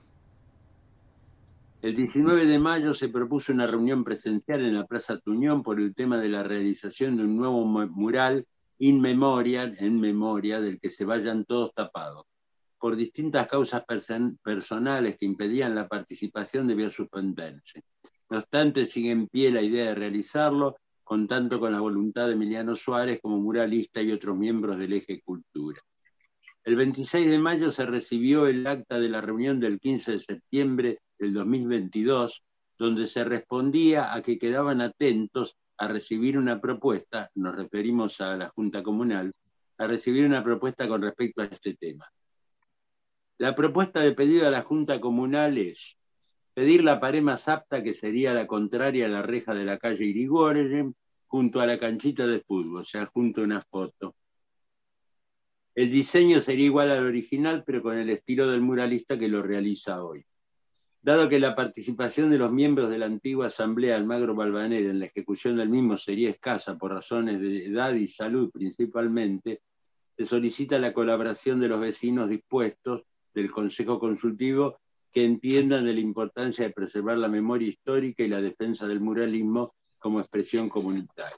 El 1.81 1.93
19 1.93 2.45
de 2.45 2.57
mayo 2.57 2.93
se 2.93 3.09
propuso 3.09 3.51
una 3.51 3.67
reunión 3.67 4.05
presencial 4.05 4.63
en 4.63 4.73
la 4.73 4.85
Plaza 4.85 5.19
Tuñón 5.19 5.61
por 5.61 5.81
el 5.81 5.93
tema 5.93 6.17
de 6.19 6.29
la 6.29 6.41
realización 6.41 7.17
de 7.17 7.25
un 7.25 7.35
nuevo 7.35 7.65
mural 7.65 8.47
in 8.77 9.01
memoriam, 9.01 9.75
en 9.77 9.99
memoria, 9.99 10.61
del 10.61 10.79
que 10.79 10.89
se 10.89 11.03
vayan 11.03 11.43
todos 11.43 11.73
tapados 11.73 12.27
por 12.79 12.95
distintas 12.95 13.45
causas 13.47 13.83
personales 14.41 15.17
que 15.17 15.25
impedían 15.25 15.75
la 15.75 15.89
participación 15.89 16.65
debió 16.65 16.89
suspenderse. 16.89 17.83
No 18.29 18.37
obstante, 18.37 18.87
sigue 18.87 19.11
en 19.11 19.27
pie 19.27 19.51
la 19.51 19.61
idea 19.61 19.87
de 19.87 19.95
realizarlo, 19.95 20.77
contando 21.03 21.59
con 21.59 21.73
la 21.73 21.81
voluntad 21.81 22.27
de 22.27 22.35
Emiliano 22.35 22.77
Suárez 22.77 23.19
como 23.21 23.37
muralista 23.41 24.01
y 24.01 24.13
otros 24.13 24.37
miembros 24.37 24.77
del 24.77 24.93
eje 24.93 25.21
Cultura. 25.25 25.81
El 26.65 26.77
26 26.77 27.29
de 27.29 27.39
mayo 27.39 27.73
se 27.73 27.85
recibió 27.85 28.47
el 28.47 28.65
acta 28.65 28.97
de 28.97 29.09
la 29.09 29.19
reunión 29.19 29.59
del 29.59 29.81
15 29.81 30.13
de 30.13 30.19
septiembre 30.19 30.99
del 31.19 31.33
2022, 31.33 32.41
donde 32.77 33.05
se 33.07 33.25
respondía 33.25 34.13
a 34.13 34.21
que 34.21 34.37
quedaban 34.37 34.79
atentos 34.79 35.57
a 35.77 35.89
recibir 35.89 36.37
una 36.37 36.61
propuesta, 36.61 37.29
nos 37.35 37.57
referimos 37.57 38.21
a 38.21 38.37
la 38.37 38.47
Junta 38.47 38.81
Comunal, 38.81 39.33
a 39.77 39.87
recibir 39.87 40.25
una 40.25 40.41
propuesta 40.41 40.87
con 40.87 41.01
respecto 41.01 41.41
a 41.41 41.45
este 41.45 41.73
tema. 41.73 42.09
La 43.39 43.55
propuesta 43.55 43.99
de 43.99 44.13
pedido 44.13 44.47
a 44.47 44.51
la 44.51 44.61
Junta 44.61 45.01
Comunal 45.01 45.57
es 45.57 45.97
pedir 46.53 46.81
la 46.81 47.01
pared 47.01 47.21
más 47.21 47.49
apta, 47.49 47.83
que 47.83 47.93
sería 47.93 48.33
la 48.33 48.47
contraria 48.47 49.07
a 49.07 49.09
la 49.09 49.21
reja 49.21 49.53
de 49.53 49.65
la 49.65 49.77
calle 49.77 50.05
Irigoyen, 50.05 50.95
junto 51.27 51.59
a 51.59 51.65
la 51.65 51.77
canchita 51.77 52.25
de 52.25 52.39
fútbol, 52.39 52.81
o 52.81 52.85
sea, 52.85 53.05
junto 53.07 53.41
a 53.41 53.43
una 53.43 53.61
foto. 53.61 54.15
El 55.75 55.89
diseño 55.89 56.39
sería 56.41 56.65
igual 56.65 56.91
al 56.91 57.03
original, 57.03 57.63
pero 57.65 57.81
con 57.81 57.97
el 57.97 58.09
estilo 58.09 58.49
del 58.49 58.61
muralista 58.61 59.17
que 59.17 59.27
lo 59.27 59.41
realiza 59.41 60.03
hoy. 60.03 60.23
Dado 61.01 61.27
que 61.27 61.39
la 61.39 61.55
participación 61.55 62.29
de 62.29 62.37
los 62.37 62.51
miembros 62.51 62.89
de 62.89 62.99
la 62.99 63.07
antigua 63.07 63.47
Asamblea 63.47 63.95
Almagro 63.95 64.35
Balvanera 64.35 64.89
en 64.89 64.99
la 64.99 65.05
ejecución 65.05 65.57
del 65.57 65.69
mismo 65.69 65.97
sería 65.97 66.29
escasa 66.29 66.77
por 66.77 66.93
razones 66.93 67.41
de 67.41 67.65
edad 67.65 67.93
y 67.93 68.07
salud 68.07 68.51
principalmente, 68.51 69.61
se 70.15 70.25
solicita 70.25 70.77
la 70.79 70.93
colaboración 70.93 71.59
de 71.59 71.67
los 71.67 71.81
vecinos 71.81 72.29
dispuestos 72.29 73.01
del 73.33 73.51
Consejo 73.51 73.99
Consultivo 73.99 74.77
que 75.11 75.25
entiendan 75.25 75.85
de 75.85 75.93
la 75.93 75.99
importancia 75.99 76.65
de 76.65 76.73
preservar 76.73 77.17
la 77.17 77.27
memoria 77.27 77.67
histórica 77.67 78.23
y 78.23 78.27
la 78.27 78.41
defensa 78.41 78.87
del 78.87 79.01
muralismo 79.01 79.73
como 79.97 80.19
expresión 80.19 80.69
comunitaria. 80.69 81.35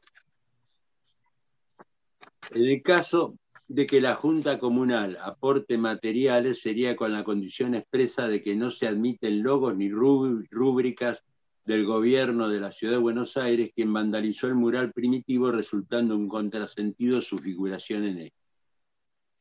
En 2.52 2.66
el 2.66 2.84
caso 2.84 3.38
de 3.68 3.88
que 3.88 4.00
la 4.00 4.16
Junta 4.16 4.60
Comunal 4.60 5.18
aporte 5.22 5.78
materiales, 5.78 6.62
sería 6.62 6.96
con 6.96 7.12
la 7.12 7.24
condición 7.24 7.74
expresa 7.74 8.28
de 8.28 8.42
que 8.42 8.56
no 8.56 8.70
se 8.70 8.88
admiten 8.88 9.42
logos 9.42 9.76
ni 9.76 9.90
rúbricas 9.90 11.24
del 11.66 11.86
gobierno 11.86 12.48
de 12.48 12.60
la 12.60 12.72
Ciudad 12.72 12.94
de 12.94 13.00
Buenos 13.00 13.38
Aires, 13.38 13.72
quien 13.76 13.92
vandalizó 13.92 14.48
el 14.48 14.56
mural 14.56 14.92
primitivo, 14.94 15.52
resultando 15.52 16.16
un 16.16 16.28
contrasentido 16.28 17.22
su 17.22 17.40
figuración 17.40 18.04
en 18.06 18.18
él. 18.20 18.34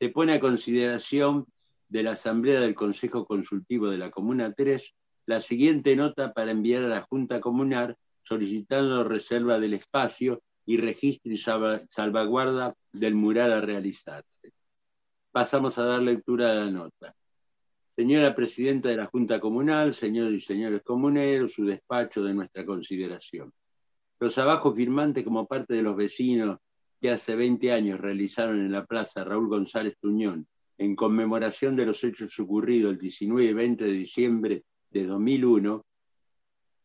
Se 0.01 0.09
pone 0.09 0.33
a 0.33 0.41
consideración 0.41 1.47
de 1.89 2.03
la 2.03 2.13
Asamblea 2.13 2.61
del 2.61 2.75
Consejo 2.75 3.27
Consultivo 3.27 3.89
de 3.89 3.99
la 3.99 4.11
Comuna 4.11 4.53
3 4.53 4.95
la 5.27 5.41
siguiente 5.41 5.97
nota 5.97 6.33
para 6.33 6.51
enviar 6.51 6.85
a 6.85 6.89
la 6.89 7.03
Junta 7.03 7.41
Comunal 7.41 7.97
solicitando 8.23 9.05
reserva 9.05 9.59
del 9.59 9.75
espacio 9.75 10.43
y 10.67 10.77
registro 10.79 11.33
y 11.33 11.37
salvaguarda 11.37 12.75
del 12.93 13.15
mural 13.15 13.53
a 13.53 13.61
realizarse. 13.61 14.53
Pasamos 15.31 15.79
a 15.79 15.85
dar 15.85 16.03
lectura 16.03 16.53
a 16.53 16.55
la 16.55 16.71
nota. 16.71 17.15
Señora 17.91 18.35
Presidenta 18.35 18.89
de 18.89 18.97
la 18.97 19.07
Junta 19.07 19.39
Comunal, 19.39 19.95
señores 19.95 20.43
y 20.43 20.45
señores 20.45 20.83
comuneros, 20.83 21.53
su 21.53 21.65
despacho 21.65 22.23
de 22.25 22.35
nuestra 22.35 22.65
consideración. 22.65 23.53
Los 24.19 24.39
abajo 24.39 24.75
firmantes 24.75 25.25
como 25.25 25.47
parte 25.47 25.75
de 25.75 25.83
los 25.83 25.97
vecinos 25.97 26.59
que 27.01 27.11
hace 27.11 27.37
20 27.37 27.73
años 27.73 28.01
realizaron 28.01 28.61
en 28.61 28.73
la 28.73 28.85
Plaza 28.85 29.23
Raúl 29.23 29.49
González 29.49 29.97
Tuñón 30.01 30.47
en 30.79 30.97
conmemoración 30.97 31.77
de 31.77 31.87
los 31.87 32.03
hechos 32.03 32.39
ocurridos 32.39 32.93
el 32.93 32.99
19 32.99 33.51
y 33.51 33.53
20 33.53 33.85
de 33.85 33.93
diciembre 33.93 34.65
de 34.91 35.07
2001 35.07 35.85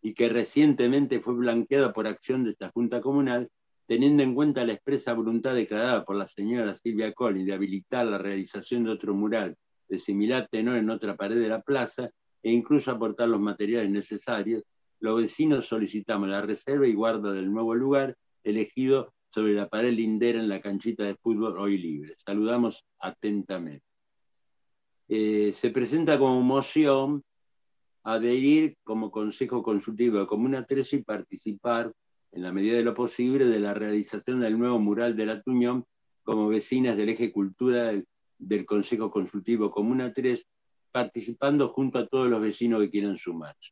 y 0.01 0.13
que 0.13 0.29
recientemente 0.29 1.19
fue 1.19 1.35
blanqueada 1.35 1.91
por 1.91 2.07
acción 2.07 2.43
de 2.43 2.51
esta 2.51 2.69
Junta 2.69 3.01
Comunal, 3.01 3.49
teniendo 3.89 4.21
en 4.21 4.35
cuenta 4.35 4.63
la 4.63 4.73
expresa 4.73 5.15
voluntad 5.15 5.55
declarada 5.55 6.05
por 6.05 6.15
la 6.15 6.27
señora 6.27 6.75
Silvia 6.75 7.11
Collins 7.11 7.47
de 7.47 7.53
habilitar 7.55 8.05
la 8.05 8.19
realización 8.19 8.83
de 8.83 8.91
otro 8.91 9.15
mural 9.15 9.57
de 9.87 9.97
similar 9.97 10.47
tenor 10.51 10.77
en 10.77 10.91
otra 10.91 11.17
pared 11.17 11.41
de 11.41 11.47
la 11.49 11.63
plaza 11.63 12.11
e 12.43 12.51
incluso 12.51 12.91
aportar 12.91 13.29
los 13.29 13.41
materiales 13.41 13.89
necesarios, 13.89 14.61
los 14.99 15.19
vecinos 15.19 15.65
solicitamos 15.65 16.29
la 16.29 16.39
reserva 16.39 16.85
y 16.85 16.93
guarda 16.93 17.31
del 17.31 17.51
nuevo 17.51 17.73
lugar 17.73 18.15
elegido 18.43 19.11
sobre 19.33 19.53
la 19.53 19.67
pared 19.67 19.91
lindera 19.91 20.37
en 20.37 20.49
la 20.49 20.61
canchita 20.61 21.05
de 21.05 21.15
fútbol 21.15 21.57
hoy 21.57 21.79
libre. 21.79 22.13
Saludamos 22.23 22.85
atentamente. 22.99 23.83
Eh, 25.07 25.51
se 25.51 25.71
presenta 25.71 26.19
como 26.19 26.39
moción 26.41 27.23
adherir 28.03 28.77
como 28.83 29.09
Consejo 29.09 29.63
Consultivo 29.63 30.19
de 30.19 30.27
Comuna 30.27 30.63
13 30.63 30.97
y 30.97 31.03
participar, 31.03 31.91
en 32.31 32.43
la 32.43 32.51
medida 32.51 32.77
de 32.77 32.83
lo 32.83 32.93
posible, 32.93 33.45
de 33.45 33.59
la 33.59 33.73
realización 33.73 34.39
del 34.39 34.57
nuevo 34.57 34.79
mural 34.79 35.15
de 35.15 35.25
la 35.25 35.41
Tuñón 35.41 35.85
como 36.23 36.47
vecinas 36.47 36.95
del 36.95 37.09
eje 37.09 37.31
cultura 37.31 37.91
del, 38.37 38.65
Consejo 38.65 39.11
Consultivo 39.11 39.71
Comuna 39.71 40.13
3, 40.13 40.45
participando 40.91 41.69
junto 41.69 41.99
a 41.99 42.07
todos 42.07 42.29
los 42.29 42.41
vecinos 42.41 42.81
que 42.81 42.89
quieran 42.89 43.17
sumarse. 43.17 43.71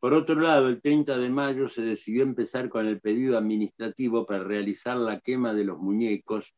Por 0.00 0.14
otro 0.14 0.40
lado, 0.40 0.68
el 0.68 0.80
30 0.80 1.18
de 1.18 1.28
mayo 1.28 1.68
se 1.68 1.82
decidió 1.82 2.22
empezar 2.22 2.68
con 2.68 2.86
el 2.86 3.00
pedido 3.00 3.36
administrativo 3.36 4.24
para 4.24 4.44
realizar 4.44 4.96
la 4.96 5.20
quema 5.20 5.52
de 5.52 5.64
los 5.64 5.78
muñecos 5.78 6.54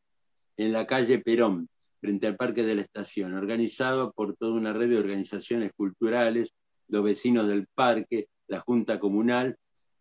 en 0.58 0.72
la 0.72 0.86
calle 0.86 1.18
Perón, 1.18 1.68
frente 2.00 2.26
al 2.26 2.36
Parque 2.36 2.62
de 2.62 2.74
la 2.74 2.82
Estación, 2.82 3.34
organizado 3.34 4.12
por 4.12 4.36
toda 4.36 4.52
una 4.52 4.74
red 4.74 4.90
de 4.90 4.98
organizaciones 4.98 5.72
culturales, 5.72 6.52
los 6.88 7.02
vecinos 7.02 7.48
del 7.48 7.66
parque, 7.74 8.28
la 8.46 8.60
Junta 8.60 9.00
Comunal 9.00 9.56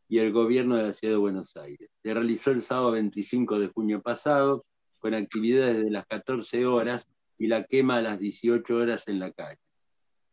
y 0.09 0.17
el 0.17 0.33
gobierno 0.33 0.75
de 0.75 0.83
la 0.87 0.93
Ciudad 0.93 1.13
de 1.13 1.19
Buenos 1.19 1.55
Aires. 1.55 1.89
Se 2.01 2.13
realizó 2.13 2.49
el 2.49 2.63
sábado 2.63 2.91
25 2.91 3.59
de 3.59 3.67
junio 3.67 4.01
pasado, 4.01 4.65
con 4.97 5.13
actividades 5.13 5.81
de 5.81 5.91
las 5.91 6.05
14 6.07 6.65
horas 6.65 7.07
y 7.37 7.47
la 7.47 7.63
quema 7.63 7.97
a 7.97 8.01
las 8.01 8.19
18 8.19 8.75
horas 8.75 9.07
en 9.07 9.19
la 9.19 9.31
calle. 9.31 9.59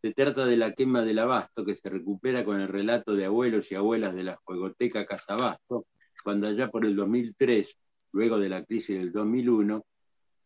Se 0.00 0.12
trata 0.12 0.46
de 0.46 0.56
la 0.56 0.72
quema 0.72 1.04
del 1.04 1.18
abasto 1.18 1.64
que 1.64 1.74
se 1.74 1.90
recupera 1.90 2.44
con 2.44 2.58
el 2.58 2.68
relato 2.68 3.14
de 3.14 3.26
abuelos 3.26 3.70
y 3.70 3.74
abuelas 3.74 4.14
de 4.14 4.24
la 4.24 4.36
juegoteca 4.44 5.04
Casa 5.04 5.34
Abasto, 5.34 5.86
cuando 6.24 6.48
allá 6.48 6.70
por 6.70 6.86
el 6.86 6.96
2003, 6.96 7.76
luego 8.12 8.40
de 8.40 8.48
la 8.48 8.64
crisis 8.64 8.98
del 8.98 9.12
2001, 9.12 9.84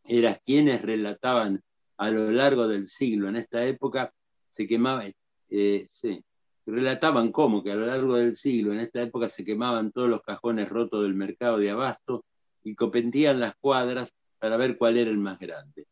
eran 0.07 0.37
quienes 0.45 0.83
relataban 0.83 1.62
a 1.99 2.11
lo 2.11 2.31
largo 2.33 2.66
del 2.66 2.87
siglo, 2.87 3.29
en 3.29 3.37
esta 3.37 3.64
época, 3.64 4.12
se 4.51 4.66
quemaban, 4.66 5.12
eh, 5.51 5.85
sí, 5.87 6.25
relataban 6.70 7.33
cómo 7.33 7.62
que 7.62 7.72
a 7.72 7.74
lo 7.74 7.87
largo 7.87 8.16
del 8.16 8.35
siglo, 8.35 8.72
en 8.72 8.80
esta 8.80 9.02
época, 9.02 9.28
se 9.28 9.44
quemaban 9.44 9.92
todos 9.92 10.09
los 10.09 10.22
cajones 10.22 10.68
rotos 10.68 11.02
del 11.02 11.14
mercado 11.14 11.59
de 11.59 11.70
abasto 11.70 12.24
y 12.64 12.74
copentían 12.74 13.40
las 13.40 13.54
cuadras 13.56 14.14
para 14.38 14.56
ver 14.56 14.76
cuál 14.78 14.96
era 14.96 15.11
el 15.11 15.18
más 15.18 15.38
grande. 15.38 15.87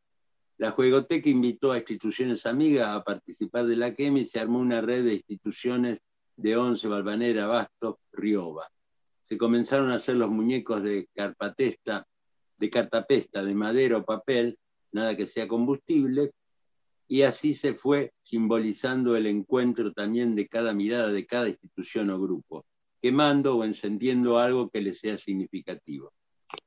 La 0.59 0.73
Juegoteca 0.73 1.29
invitó 1.29 1.73
a 1.73 1.79
instituciones 1.79 2.45
amigas 2.45 2.89
a 2.89 3.03
participar 3.05 3.67
de 3.67 3.77
la 3.77 3.95
quema 3.95 4.21
y 4.21 4.27
se 4.27 4.41
armó 4.41 4.59
una 4.59 4.81
red 4.81 5.05
de 5.05 5.15
instituciones 5.15 6.01
de 6.37 6.57
Once, 6.57 6.89
Balvanera, 6.89 7.45
Abasto, 7.45 8.01
Rioba. 8.13 8.69
Se 9.23 9.39
comenzaron 9.39 9.91
a 9.91 9.97
hacer 9.97 10.17
los 10.17 10.31
muñecos 10.31 10.83
de 10.83 11.09
carpatesta, 11.15 12.07
de 12.57 12.71
cartapesta, 12.71 13.45
de 13.45 13.55
madera 13.55 13.99
o 13.99 14.05
papel, 14.05 14.59
nada 14.93 15.17
que 15.17 15.27
sea 15.27 15.47
combustible, 15.47 16.33
y 17.09 17.23
así 17.23 17.55
se 17.55 17.75
fue 17.75 18.13
simbolizando 18.23 19.17
el 19.17 19.27
encuentro 19.27 19.93
también 19.93 20.35
de 20.35 20.47
cada 20.47 20.75
mirada 20.75 21.11
de 21.11 21.27
cada 21.27 21.49
institución 21.49 22.11
o 22.11 22.21
grupo, 22.21 22.67
quemando 23.01 23.57
o 23.57 23.65
encendiendo 23.65 24.39
algo 24.39 24.69
que 24.69 24.83
le 24.83 24.93
sea 24.93 25.17
significativo. 25.17 26.13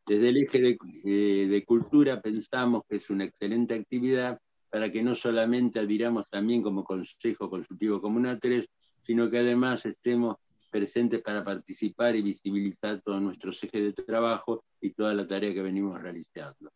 Desde 0.05 0.29
el 0.29 0.37
eje 0.37 0.77
eh, 1.05 1.47
de, 1.47 1.65
cultura 1.65 2.21
pensamos 2.21 2.81
que 2.89 2.97
es 2.97 3.09
una 3.11 3.25
excelente 3.25 3.75
actividad 3.75 4.39
para 4.69 4.91
que 4.91 5.03
no 5.03 5.13
solamente 5.13 5.79
admiramos 5.79 6.29
también 6.29 6.63
como 6.63 6.83
Consejo 6.83 7.49
Consultivo 7.49 8.01
Comunal 8.01 8.39
3, 8.39 8.67
sino 9.03 9.29
que 9.29 9.39
además 9.39 9.85
estemos 9.85 10.37
presentes 10.71 11.21
para 11.21 11.43
participar 11.43 12.15
y 12.15 12.21
visibilizar 12.21 13.01
todos 13.01 13.21
nuestros 13.21 13.63
ejes 13.63 13.95
de 13.95 14.03
trabajo 14.03 14.63
y 14.79 14.91
toda 14.91 15.13
la 15.13 15.27
tarea 15.27 15.53
que 15.53 15.61
venimos 15.61 16.01
realizando. 16.01 16.71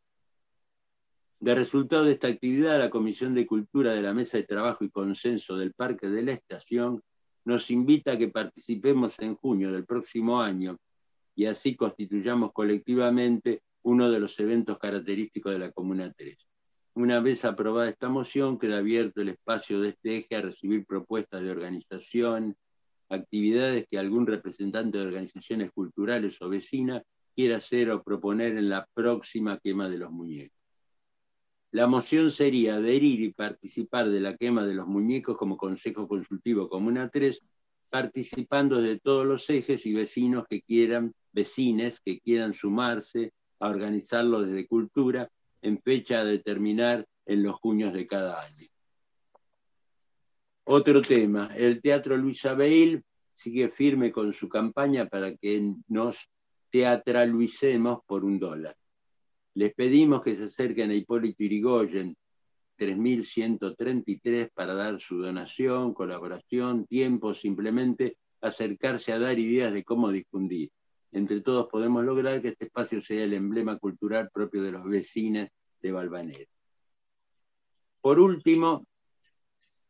De 1.39 1.54
resultado 1.54 2.06
de 2.06 2.13
esta 2.13 2.28
actividad, 2.28 2.80
la 2.80 2.89
Comisión 2.89 3.36
de 3.36 3.45
Cultura 3.45 3.93
de 3.93 4.02
la 4.02 4.13
Mesa 4.13 4.38
de 4.38 4.43
Trabajo 4.43 4.84
y 4.84 4.89
Consenso 4.89 5.58
del 5.58 5.74
Parque 5.74 6.08
de 6.08 6.24
la 6.24 6.32
Estación 6.32 7.02
nos 7.43 7.69
invita 7.69 8.13
a 8.13 8.17
que 8.17 8.30
participemos 8.30 9.19
en 9.19 9.36
junio 9.36 9.71
del 9.71 9.86
próximo 9.86 10.41
año 10.41 10.80
y 11.36 11.45
así 11.45 11.76
constituyamos 11.76 12.54
colectivamente 12.54 13.62
uno 13.84 14.10
de 14.10 14.19
los 14.19 14.39
eventos 14.39 14.80
característicos 14.80 15.52
de 15.52 15.60
la 15.60 15.71
Comuna 15.71 16.12
3. 16.12 16.38
Una 16.95 17.19
vez 17.19 17.43
aprobada 17.43 17.89
esta 17.89 18.08
moción, 18.08 18.58
queda 18.58 18.78
abierto 18.78 19.21
el 19.21 19.30
espacio 19.30 19.82
de 19.82 19.89
este 19.89 20.17
eje 20.17 20.38
a 20.38 20.41
recibir 20.41 20.86
propuestas 20.86 21.43
de 21.43 21.52
organización, 21.52 22.56
actividades 23.10 23.86
que 23.91 24.00
algún 24.00 24.26
representante 24.26 24.98
de 24.98 25.06
organizaciones 25.06 25.71
culturales 25.71 26.41
o 26.41 26.50
vecinas 26.50 27.04
quiera 27.36 27.58
hacer 27.58 27.91
o 27.91 28.02
proponer 28.02 28.58
en 28.58 28.69
la 28.69 28.88
próxima 28.93 29.60
quema 29.60 29.89
de 29.89 29.98
los 29.98 30.10
muñecos. 30.10 30.64
La 31.76 31.88
moción 31.88 32.32
sería 32.32 32.76
adherir 32.76 33.20
y 33.20 33.34
participar 33.34 34.10
de 34.10 34.22
la 34.22 34.38
quema 34.38 34.66
de 34.66 34.74
los 34.74 34.88
muñecos 34.88 35.36
como 35.36 35.58
Consejo 35.58 36.08
Consultivo 36.08 36.70
Comuna 36.70 37.10
3 37.10 37.44
participando 37.90 38.82
de 38.82 38.98
todos 38.98 39.26
los 39.26 39.50
ejes 39.50 39.86
y 39.86 39.94
vecinos 39.94 40.46
que 40.50 40.62
quieran, 40.62 41.14
vecines 41.34 42.00
que 42.00 42.22
quieran 42.22 42.54
sumarse 42.54 43.34
a 43.60 43.68
organizarlo 43.68 44.42
desde 44.42 44.70
cultura 44.70 45.30
en 45.62 45.82
fecha 45.82 46.22
a 46.22 46.24
determinar 46.24 47.06
en 47.26 47.44
los 47.44 47.56
junios 47.56 47.92
de 47.92 48.08
cada 48.08 48.40
año. 48.40 48.68
Otro 50.64 51.02
tema, 51.02 51.54
el 51.58 51.82
Teatro 51.82 52.16
Luis 52.16 52.46
Abel 52.46 53.04
sigue 53.34 53.68
firme 53.68 54.14
con 54.14 54.32
su 54.32 54.48
campaña 54.48 55.10
para 55.10 55.36
que 55.36 55.76
nos 55.90 56.40
teatraluicemos 56.70 58.00
por 58.08 58.24
un 58.24 58.40
dólar. 58.40 58.78
Les 59.56 59.74
pedimos 59.74 60.22
que 60.22 60.36
se 60.36 60.46
acerquen 60.46 60.91
a 60.91 60.96
Hipólito 60.96 61.44
Irigoyen 61.44 62.15
3.133 62.78 64.52
para 64.54 64.74
dar 64.74 65.00
su 65.00 65.18
donación, 65.18 65.94
colaboración, 65.94 66.86
tiempo, 66.86 67.34
simplemente 67.34 68.18
acercarse 68.41 69.13
a 69.13 69.20
dar 69.20 69.39
ideas 69.39 69.72
de 69.72 69.86
cómo 69.86 70.12
difundir. 70.12 70.72
Entre 71.13 71.39
todos 71.39 71.68
podemos 71.72 72.04
lograr 72.04 72.41
que 72.41 72.50
este 72.50 72.65
espacio 72.65 73.00
sea 73.00 73.24
el 73.24 73.34
emblema 73.34 73.78
cultural 73.78 74.30
propio 74.34 74.62
de 74.62 74.74
los 74.74 74.84
vecinos 74.84 75.50
de 75.82 75.91
Balvanera. 75.94 76.52
Por 78.02 78.20
último, 78.20 78.86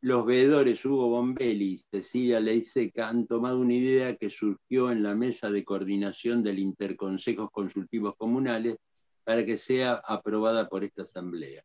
los 0.02 0.28
veedores 0.28 0.86
Hugo 0.86 1.10
Bombelli 1.10 1.74
y 1.74 1.78
Cecilia 1.80 2.40
Leiseca 2.40 3.10
han 3.10 3.26
tomado 3.26 3.60
una 3.60 3.74
idea 3.74 4.16
que 4.16 4.30
surgió 4.30 4.92
en 4.92 5.02
la 5.02 5.16
mesa 5.16 5.50
de 5.50 5.66
coordinación 5.66 6.44
del 6.44 6.60
Interconsejos 6.60 7.50
Consultivos 7.50 8.14
Comunales 8.16 8.78
para 9.26 9.44
que 9.44 9.58
sea 9.58 9.96
aprobada 10.06 10.70
por 10.70 10.86
esta 10.86 11.02
Asamblea. 11.02 11.64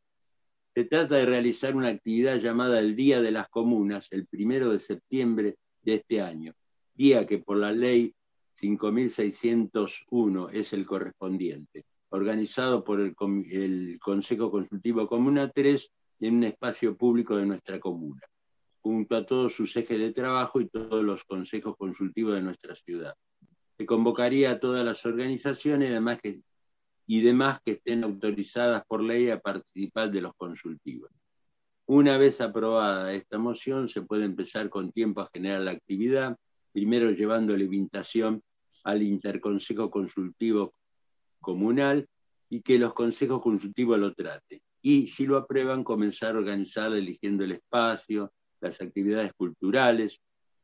Se 0.74 0.84
trata 0.84 1.16
de 1.16 1.26
realizar 1.26 1.76
una 1.76 1.88
actividad 1.88 2.36
llamada 2.38 2.80
el 2.80 2.96
Día 2.96 3.20
de 3.20 3.30
las 3.30 3.48
Comunas, 3.48 4.08
el 4.10 4.26
primero 4.26 4.72
de 4.72 4.80
septiembre 4.80 5.56
de 5.82 5.94
este 5.94 6.22
año, 6.22 6.54
día 6.94 7.26
que 7.26 7.38
por 7.38 7.58
la 7.58 7.72
ley 7.72 8.14
5601 8.54 10.48
es 10.50 10.72
el 10.72 10.86
correspondiente, 10.86 11.84
organizado 12.10 12.84
por 12.84 13.00
el, 13.00 13.14
Consejo 13.98 14.50
Consultivo 14.50 15.06
Comuna 15.06 15.50
3 15.50 15.90
en 16.20 16.36
un 16.36 16.44
espacio 16.44 16.96
público 16.96 17.36
de 17.36 17.46
nuestra 17.46 17.80
comuna, 17.80 18.22
junto 18.80 19.16
a 19.16 19.26
todos 19.26 19.54
sus 19.54 19.76
ejes 19.76 19.98
de 19.98 20.12
trabajo 20.12 20.60
y 20.60 20.68
todos 20.68 21.02
los 21.02 21.24
consejos 21.24 21.76
consultivos 21.76 22.34
de 22.34 22.42
nuestra 22.42 22.74
ciudad. 22.74 23.14
Se 23.76 23.86
convocaría 23.86 24.52
a 24.52 24.60
todas 24.60 24.84
las 24.84 25.04
organizaciones, 25.06 25.90
además 25.90 26.20
que 26.20 26.40
y 27.10 27.22
demás 27.22 27.58
que 27.64 27.72
estén 27.72 28.04
autorizadas 28.04 28.84
por 28.86 29.02
ley 29.02 29.30
a 29.30 29.40
participar 29.40 30.12
de 30.12 30.20
los 30.20 30.32
consultivos. 30.36 31.10
Una 31.86 32.16
vez 32.18 32.40
aprobada 32.40 33.12
esta 33.12 33.36
moción, 33.36 33.88
se 33.88 34.02
puede 34.02 34.26
empezar 34.26 34.70
con 34.70 34.92
tiempo 34.92 35.20
a 35.20 35.30
generar 35.34 35.62
la 35.62 35.72
actividad, 35.72 36.36
primero 36.70 37.10
llevando 37.10 37.56
la 37.56 37.64
invitación 37.64 38.44
al 38.84 39.02
interconsejo 39.02 39.90
consultivo 39.90 40.72
comunal 41.40 42.06
y 42.48 42.60
que 42.60 42.78
los 42.78 42.94
consejos 42.94 43.42
consultivos 43.42 43.98
lo 43.98 44.14
traten. 44.14 44.60
Y 44.80 45.08
si 45.08 45.26
lo 45.26 45.36
aprueban, 45.36 45.82
comenzar 45.82 46.36
a 46.36 46.38
organizar 46.38 46.92
eligiendo 46.92 47.42
el 47.42 47.50
espacio, 47.50 48.32
las 48.60 48.80
actividades 48.80 49.32
culturales, 49.32 50.20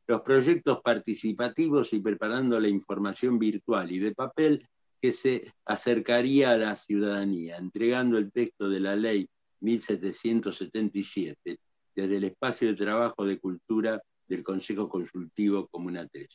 los 0.07 0.21
proyectos 0.21 0.79
participativos 0.81 1.91
y 1.91 1.99
preparando 1.99 2.57
la 2.57 2.69
información 2.69 3.37
virtual 3.37 3.91
y 3.91 3.99
de 3.99 4.15
papel 4.15 4.65
que 5.01 5.11
se 5.11 5.53
acercaría 5.65 6.51
a 6.51 6.57
la 6.57 6.75
ciudadanía, 6.75 7.57
entregando 7.57 8.17
el 8.17 8.31
texto 8.31 8.69
de 8.69 8.79
la 8.79 8.95
ley 8.95 9.29
1777 9.61 11.59
desde 11.95 12.17
el 12.17 12.23
espacio 12.25 12.67
de 12.67 12.75
trabajo 12.75 13.25
de 13.25 13.39
cultura 13.39 14.01
del 14.27 14.43
Consejo 14.43 14.87
Consultivo 14.89 15.67
Comuna 15.67 16.07
3. 16.07 16.27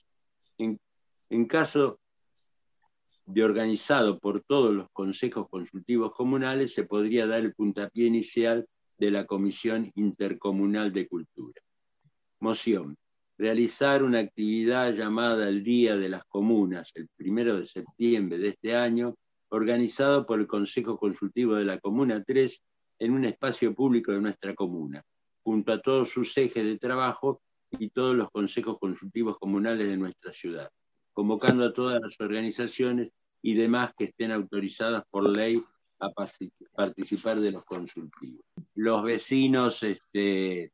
En, 0.59 0.79
en 1.31 1.47
caso 1.47 2.01
de 3.27 3.45
organizado 3.45 4.19
por 4.19 4.43
todos 4.43 4.75
los 4.75 4.89
consejos 4.93 5.49
consultivos 5.49 6.13
comunales, 6.13 6.75
se 6.75 6.85
podría 6.85 7.27
dar 7.27 7.41
el 7.41 7.55
puntapié 7.55 8.07
inicial 8.07 8.67
de 8.99 9.11
la 9.11 9.27
Comisión 9.27 9.91
Intercomunal 9.95 10.93
de 10.93 11.09
Cultura. 11.09 11.61
Moción. 12.41 12.97
Realizar 13.43 14.05
una 14.05 14.21
actividad 14.21 14.95
llamada 14.95 15.49
el 15.49 15.65
Día 15.65 15.97
de 15.97 16.09
las 16.09 16.25
Comunas, 16.27 16.93
el 16.95 17.09
primero 17.17 17.59
de 17.59 17.67
septiembre 17.67 18.39
de 18.39 18.47
este 18.47 18.77
año, 18.77 19.17
organizado 19.49 20.25
por 20.25 20.39
el 20.39 20.47
Consejo 20.47 20.97
Consultivo 20.97 21.57
de 21.57 21.65
la 21.65 21.81
Comuna 21.81 22.23
3 22.23 22.63
en 23.01 23.13
un 23.13 23.25
espacio 23.25 23.75
público 23.75 24.13
de 24.13 24.21
nuestra 24.21 24.55
comuna, 24.55 25.03
junto 25.43 25.73
a 25.73 25.83
todos 25.83 26.11
sus 26.11 26.39
ejes 26.39 26.65
de 26.65 26.79
trabajo 26.79 27.43
y 27.73 27.91
todos 27.91 28.15
los 28.15 28.31
consejos 28.31 28.79
consultivos 28.79 29.37
comunales 29.41 29.89
de 29.89 29.97
nuestra 29.97 30.33
ciudad, 30.33 30.71
convocando 31.13 31.65
a 31.65 31.73
todas 31.73 32.01
las 32.01 32.15
organizaciones 32.21 33.09
y 33.43 33.55
demás 33.55 33.93
que 33.99 34.05
estén 34.05 34.31
autorizadas 34.31 35.03
por 35.11 35.37
ley 35.37 35.61
a 35.99 36.11
participar 36.77 37.41
de 37.41 37.51
los 37.51 37.65
consultivos. 37.65 38.45
Los 38.77 39.03
vecinos 39.03 39.83
este, 39.83 40.71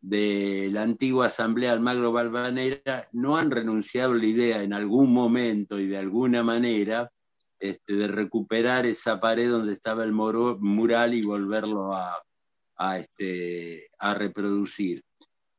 de 0.00 0.70
la 0.72 0.82
antigua 0.82 1.26
Asamblea 1.26 1.72
Almagro 1.72 2.12
Balvanera 2.12 3.08
no 3.12 3.36
han 3.36 3.50
renunciado 3.50 4.12
a 4.12 4.16
la 4.16 4.26
idea 4.26 4.62
en 4.62 4.72
algún 4.72 5.12
momento 5.12 5.78
y 5.78 5.86
de 5.86 5.98
alguna 5.98 6.42
manera 6.42 7.10
este, 7.58 7.94
de 7.94 8.08
recuperar 8.08 8.86
esa 8.86 9.20
pared 9.20 9.50
donde 9.50 9.74
estaba 9.74 10.02
el 10.04 10.12
mural 10.12 11.12
y 11.12 11.22
volverlo 11.22 11.92
a, 11.94 12.98
este, 12.98 13.90
a 13.98 14.14
reproducir. 14.14 15.04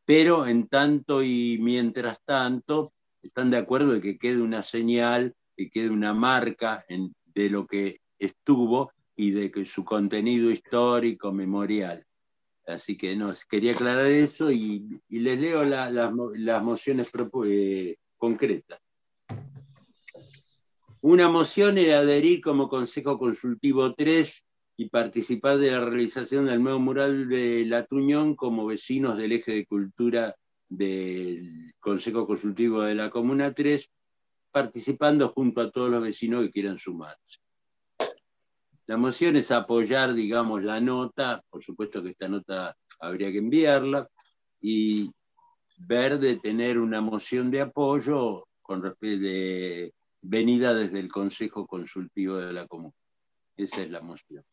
Pero 0.03 0.47
en 0.47 0.67
tanto 0.67 1.21
y 1.21 1.59
mientras 1.61 2.19
tanto, 2.25 2.91
están 3.21 3.51
de 3.51 3.57
acuerdo 3.57 3.93
de 3.93 4.01
que 4.01 4.17
quede 4.17 4.41
una 4.41 4.63
señal, 4.63 5.35
que 5.55 5.69
quede 5.69 5.91
una 5.91 6.15
marca 6.15 6.83
de 6.87 7.49
lo 7.51 7.67
que 7.67 7.99
estuvo 8.17 8.91
y 9.15 9.29
de 9.29 9.51
que 9.51 9.67
su 9.67 9.85
contenido 9.85 10.49
histórico, 10.49 11.31
memorial. 11.31 12.03
Así 12.67 12.95
que 12.95 13.15
no, 13.15 13.33
quería 13.49 13.71
aclarar 13.71 14.07
eso 14.07 14.51
y, 14.51 15.01
les 15.09 15.39
leo 15.39 15.63
las 15.63 16.63
mociones 16.63 17.09
eh, 17.45 17.97
concretas. 18.17 18.79
Una 21.01 21.29
moción 21.29 21.77
era 21.79 21.99
adherir 21.99 22.41
como 22.41 22.69
Consejo 22.69 23.17
Consultivo 23.17 23.95
3 23.95 24.45
y 24.77 24.89
participar 24.89 25.57
de 25.57 25.71
la 25.71 25.79
realización 25.79 26.45
del 26.45 26.61
nuevo 26.61 26.79
mural 26.79 27.27
de 27.27 27.65
La 27.65 27.85
Tuñón 27.85 28.35
como 28.35 28.67
vecinos 28.67 29.17
del 29.17 29.31
eje 29.31 29.53
de 29.53 29.65
cultura 29.65 30.35
del 30.69 31.73
Consejo 31.79 32.25
Consultivo 32.25 32.83
de 32.83 32.95
la 32.95 33.09
Comuna 33.09 33.53
3, 33.53 33.91
participando 34.51 35.29
junto 35.29 35.61
a 35.61 35.71
todos 35.71 35.89
los 35.89 36.03
vecinos 36.03 36.45
que 36.45 36.51
quieran 36.51 36.77
sumarse. 36.77 37.39
La 38.91 38.97
moción 38.97 39.37
es 39.37 39.51
apoyar, 39.51 40.13
digamos, 40.13 40.63
la 40.63 40.81
nota, 40.81 41.41
por 41.49 41.63
supuesto 41.63 42.03
que 42.03 42.09
esta 42.09 42.27
nota 42.27 42.75
habría 42.99 43.31
que 43.31 43.37
enviarla, 43.37 44.09
y 44.59 45.09
ver 45.77 46.19
de 46.19 46.35
tener 46.35 46.77
una 46.77 46.99
moción 46.99 47.49
de 47.51 47.61
apoyo 47.61 48.49
con 48.61 48.83
respecto 48.83 49.23
de 49.23 49.93
venida 50.21 50.73
desde 50.73 50.99
el 50.99 51.07
Consejo 51.07 51.65
Consultivo 51.65 52.35
de 52.35 52.51
la 52.51 52.67
Comuna. 52.67 52.93
Esa 53.55 53.81
es 53.81 53.89
la 53.89 54.01
moción. 54.01 54.43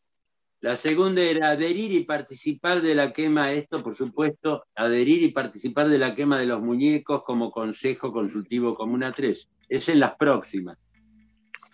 La 0.61 0.77
segunda 0.77 1.21
era 1.21 1.51
adherir 1.51 1.91
y 1.91 2.05
participar 2.05 2.81
de 2.81 2.95
la 2.95 3.11
quema, 3.11 3.51
esto 3.51 3.83
por 3.83 3.97
supuesto, 3.97 4.63
adherir 4.73 5.21
y 5.21 5.31
participar 5.33 5.89
de 5.89 5.97
la 5.97 6.15
quema 6.15 6.39
de 6.39 6.45
los 6.45 6.61
muñecos 6.61 7.23
como 7.23 7.51
Consejo 7.51 8.13
Consultivo 8.13 8.73
Comuna 8.73 9.11
3. 9.11 9.49
Es 9.67 9.89
en 9.89 9.99
las 9.99 10.15
próximas 10.15 10.77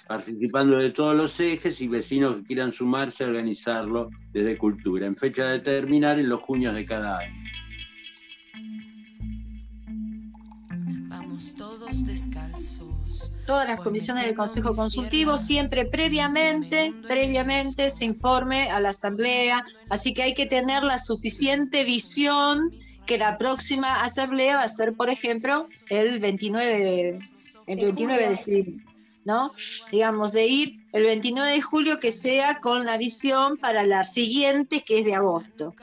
participando 0.07 0.77
de 0.77 0.91
todos 0.91 1.15
los 1.15 1.39
ejes 1.39 1.81
y 1.81 1.87
vecinos 1.87 2.37
que 2.37 2.43
quieran 2.43 2.71
sumarse 2.71 3.23
a 3.23 3.27
organizarlo 3.27 4.09
desde 4.31 4.57
Cultura, 4.57 5.07
en 5.07 5.15
fecha 5.15 5.49
de 5.49 5.59
terminar 5.59 6.19
en 6.19 6.29
los 6.29 6.41
junios 6.41 6.75
de 6.75 6.85
cada 6.85 7.19
año. 7.19 7.43
Vamos 11.07 11.53
todos 11.55 12.05
descalzos. 12.05 13.31
Todas 13.45 13.67
las 13.67 13.79
comisiones 13.79 14.25
del 14.25 14.35
Consejo 14.35 14.73
Consultivo 14.73 15.37
siempre 15.37 15.85
previamente, 15.85 16.93
previamente 17.07 17.91
se 17.91 18.05
informe 18.05 18.69
a 18.71 18.79
la 18.79 18.89
Asamblea, 18.89 19.63
así 19.89 20.13
que 20.13 20.23
hay 20.23 20.33
que 20.33 20.47
tener 20.47 20.83
la 20.83 20.97
suficiente 20.97 21.83
visión 21.83 22.71
que 23.05 23.17
la 23.19 23.37
próxima 23.37 24.03
Asamblea 24.03 24.57
va 24.57 24.63
a 24.63 24.67
ser, 24.67 24.93
por 24.93 25.09
ejemplo, 25.09 25.67
el 25.89 26.19
29 26.19 27.19
el 27.67 27.77
29 27.77 28.29
de 28.29 28.35
Digamos, 29.91 30.33
de 30.33 30.45
ir 30.45 30.75
el 30.93 31.03
29 31.03 31.53
de 31.53 31.61
julio 31.61 31.99
que 31.99 32.11
sea 32.11 32.59
con 32.59 32.85
la 32.85 32.97
visión 32.97 33.57
para 33.57 33.83
la 33.83 34.03
siguiente, 34.03 34.83
que 34.83 34.99
es 34.99 35.05
de 35.05 35.15
agosto. 35.15 35.73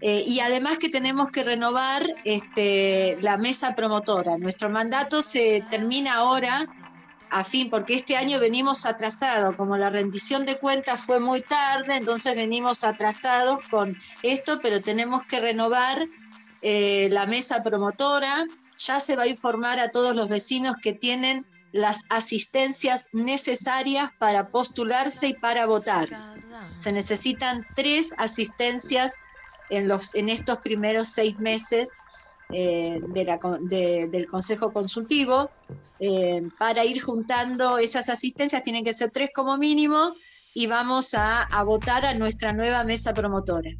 Eh, 0.00 0.24
y 0.26 0.40
además 0.40 0.78
que 0.78 0.88
tenemos 0.88 1.30
que 1.30 1.42
renovar 1.42 2.02
este, 2.24 3.18
la 3.20 3.36
mesa 3.36 3.74
promotora. 3.74 4.38
Nuestro 4.38 4.70
mandato 4.70 5.20
se 5.20 5.64
termina 5.68 6.14
ahora, 6.14 6.66
a 7.30 7.44
fin, 7.44 7.68
porque 7.68 7.94
este 7.94 8.16
año 8.16 8.40
venimos 8.40 8.86
atrasados, 8.86 9.54
como 9.56 9.76
la 9.76 9.90
rendición 9.90 10.46
de 10.46 10.58
cuentas 10.58 11.04
fue 11.04 11.20
muy 11.20 11.42
tarde, 11.42 11.94
entonces 11.96 12.34
venimos 12.34 12.84
atrasados 12.84 13.60
con 13.70 13.98
esto, 14.22 14.60
pero 14.62 14.80
tenemos 14.80 15.24
que 15.24 15.40
renovar 15.40 16.06
eh, 16.62 17.08
la 17.12 17.26
mesa 17.26 17.62
promotora. 17.62 18.46
Ya 18.78 18.98
se 18.98 19.14
va 19.14 19.24
a 19.24 19.28
informar 19.28 19.78
a 19.78 19.90
todos 19.90 20.16
los 20.16 20.28
vecinos 20.28 20.76
que 20.82 20.94
tienen 20.94 21.44
las 21.72 22.04
asistencias 22.08 23.08
necesarias 23.12 24.10
para 24.18 24.48
postularse 24.48 25.28
y 25.28 25.34
para 25.34 25.66
votar. 25.66 26.08
Se 26.76 26.92
necesitan 26.92 27.66
tres 27.74 28.14
asistencias 28.16 29.16
en, 29.70 29.88
los, 29.88 30.14
en 30.14 30.28
estos 30.28 30.58
primeros 30.58 31.08
seis 31.08 31.38
meses 31.38 31.90
eh, 32.50 33.00
del 33.08 34.26
Consejo 34.26 34.72
Consultivo. 34.72 35.50
Eh, 36.00 36.48
para 36.58 36.84
ir 36.84 37.02
juntando 37.02 37.78
esas 37.78 38.08
asistencias 38.08 38.62
tienen 38.62 38.84
que 38.84 38.92
ser 38.92 39.10
tres 39.10 39.30
como 39.34 39.56
mínimo 39.58 40.12
y 40.54 40.68
vamos 40.68 41.12
a, 41.14 41.42
a 41.42 41.64
votar 41.64 42.06
a 42.06 42.14
nuestra 42.14 42.52
nueva 42.52 42.84
mesa 42.84 43.12
promotora. 43.12 43.70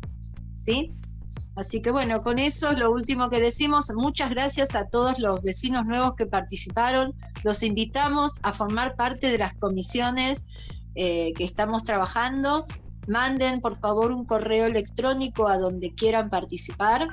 ¿Sí? 0.57 0.93
Así 1.59 1.83
que 1.83 1.91
bueno, 1.91 2.23
con 2.23 2.39
eso 2.39 2.71
es 2.71 2.79
lo 2.79 2.93
último 2.93 3.31
que 3.31 3.41
decimos. 3.41 3.91
Muchas 3.93 4.31
gracias 4.31 4.77
a 4.77 4.85
todos 4.85 5.19
los 5.19 5.43
vecinos 5.43 5.87
nuevos 5.87 6.15
que 6.15 6.25
participaron. 6.25 7.13
Los 7.43 7.65
invitamos 7.65 8.39
a 8.45 8.53
formar 8.53 8.95
parte 8.95 9.29
de 9.29 9.39
las 9.39 9.55
comisiones 9.55 10.47
eh, 10.95 11.33
que 11.37 11.43
estamos 11.43 11.85
trabajando. 11.85 12.65
Manden 13.09 13.61
por 13.61 13.75
favor 13.75 14.13
un 14.13 14.25
correo 14.25 14.67
electrónico 14.67 15.49
a 15.49 15.59
donde 15.59 15.93
quieran 15.97 16.31
participar. 16.31 17.09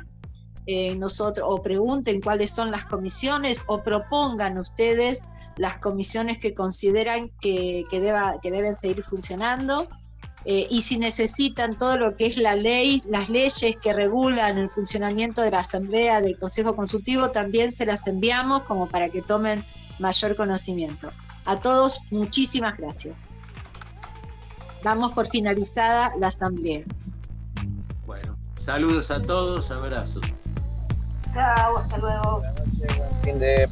Eh, 0.67 0.95
nosotros, 0.95 1.47
o 1.49 1.63
pregunten 1.63 2.21
cuáles 2.21 2.51
son 2.51 2.69
las 2.69 2.85
comisiones 2.85 3.63
o 3.65 3.81
propongan 3.81 4.59
ustedes 4.59 5.27
las 5.57 5.77
comisiones 5.77 6.37
que 6.37 6.53
consideran 6.53 7.31
que, 7.41 7.85
deben 8.43 8.75
seguir 8.75 9.01
funcionando. 9.01 9.87
Eh, 10.47 10.67
y 10.69 10.81
si 10.81 10.99
necesitan 10.99 11.77
todo 11.77 11.97
lo 11.97 12.15
que 12.15 12.27
es 12.27 12.37
la 12.37 12.55
ley, 12.55 13.01
las 13.09 13.29
leyes 13.29 13.75
que 13.81 13.93
regulan 13.93 14.59
el 14.59 14.69
funcionamiento 14.69 15.41
de 15.41 15.49
la 15.49 15.59
Asamblea, 15.59 16.21
del 16.21 16.37
Consejo 16.37 16.75
Consultivo, 16.75 17.31
también 17.31 17.71
se 17.71 17.85
las 17.85 18.05
enviamos 18.05 18.61
como 18.61 18.87
para 18.87 19.09
que 19.09 19.23
tomen 19.23 19.65
mayor 19.97 20.35
conocimiento. 20.35 21.11
A 21.45 21.59
todos, 21.59 22.01
muchísimas 22.11 22.77
gracias. 22.77 23.21
Damos 24.83 25.13
por 25.13 25.25
finalizada 25.25 26.11
la 26.19 26.27
Asamblea. 26.27 26.83
Bueno, 28.05 28.37
saludos 28.63 29.09
a 29.09 29.19
todos, 29.19 29.71
abrazos. 29.71 30.21
Chao, 31.33 31.77
hasta 31.79 31.97
luego. 31.97 32.43
Fin 33.23 33.39
de 33.39 33.67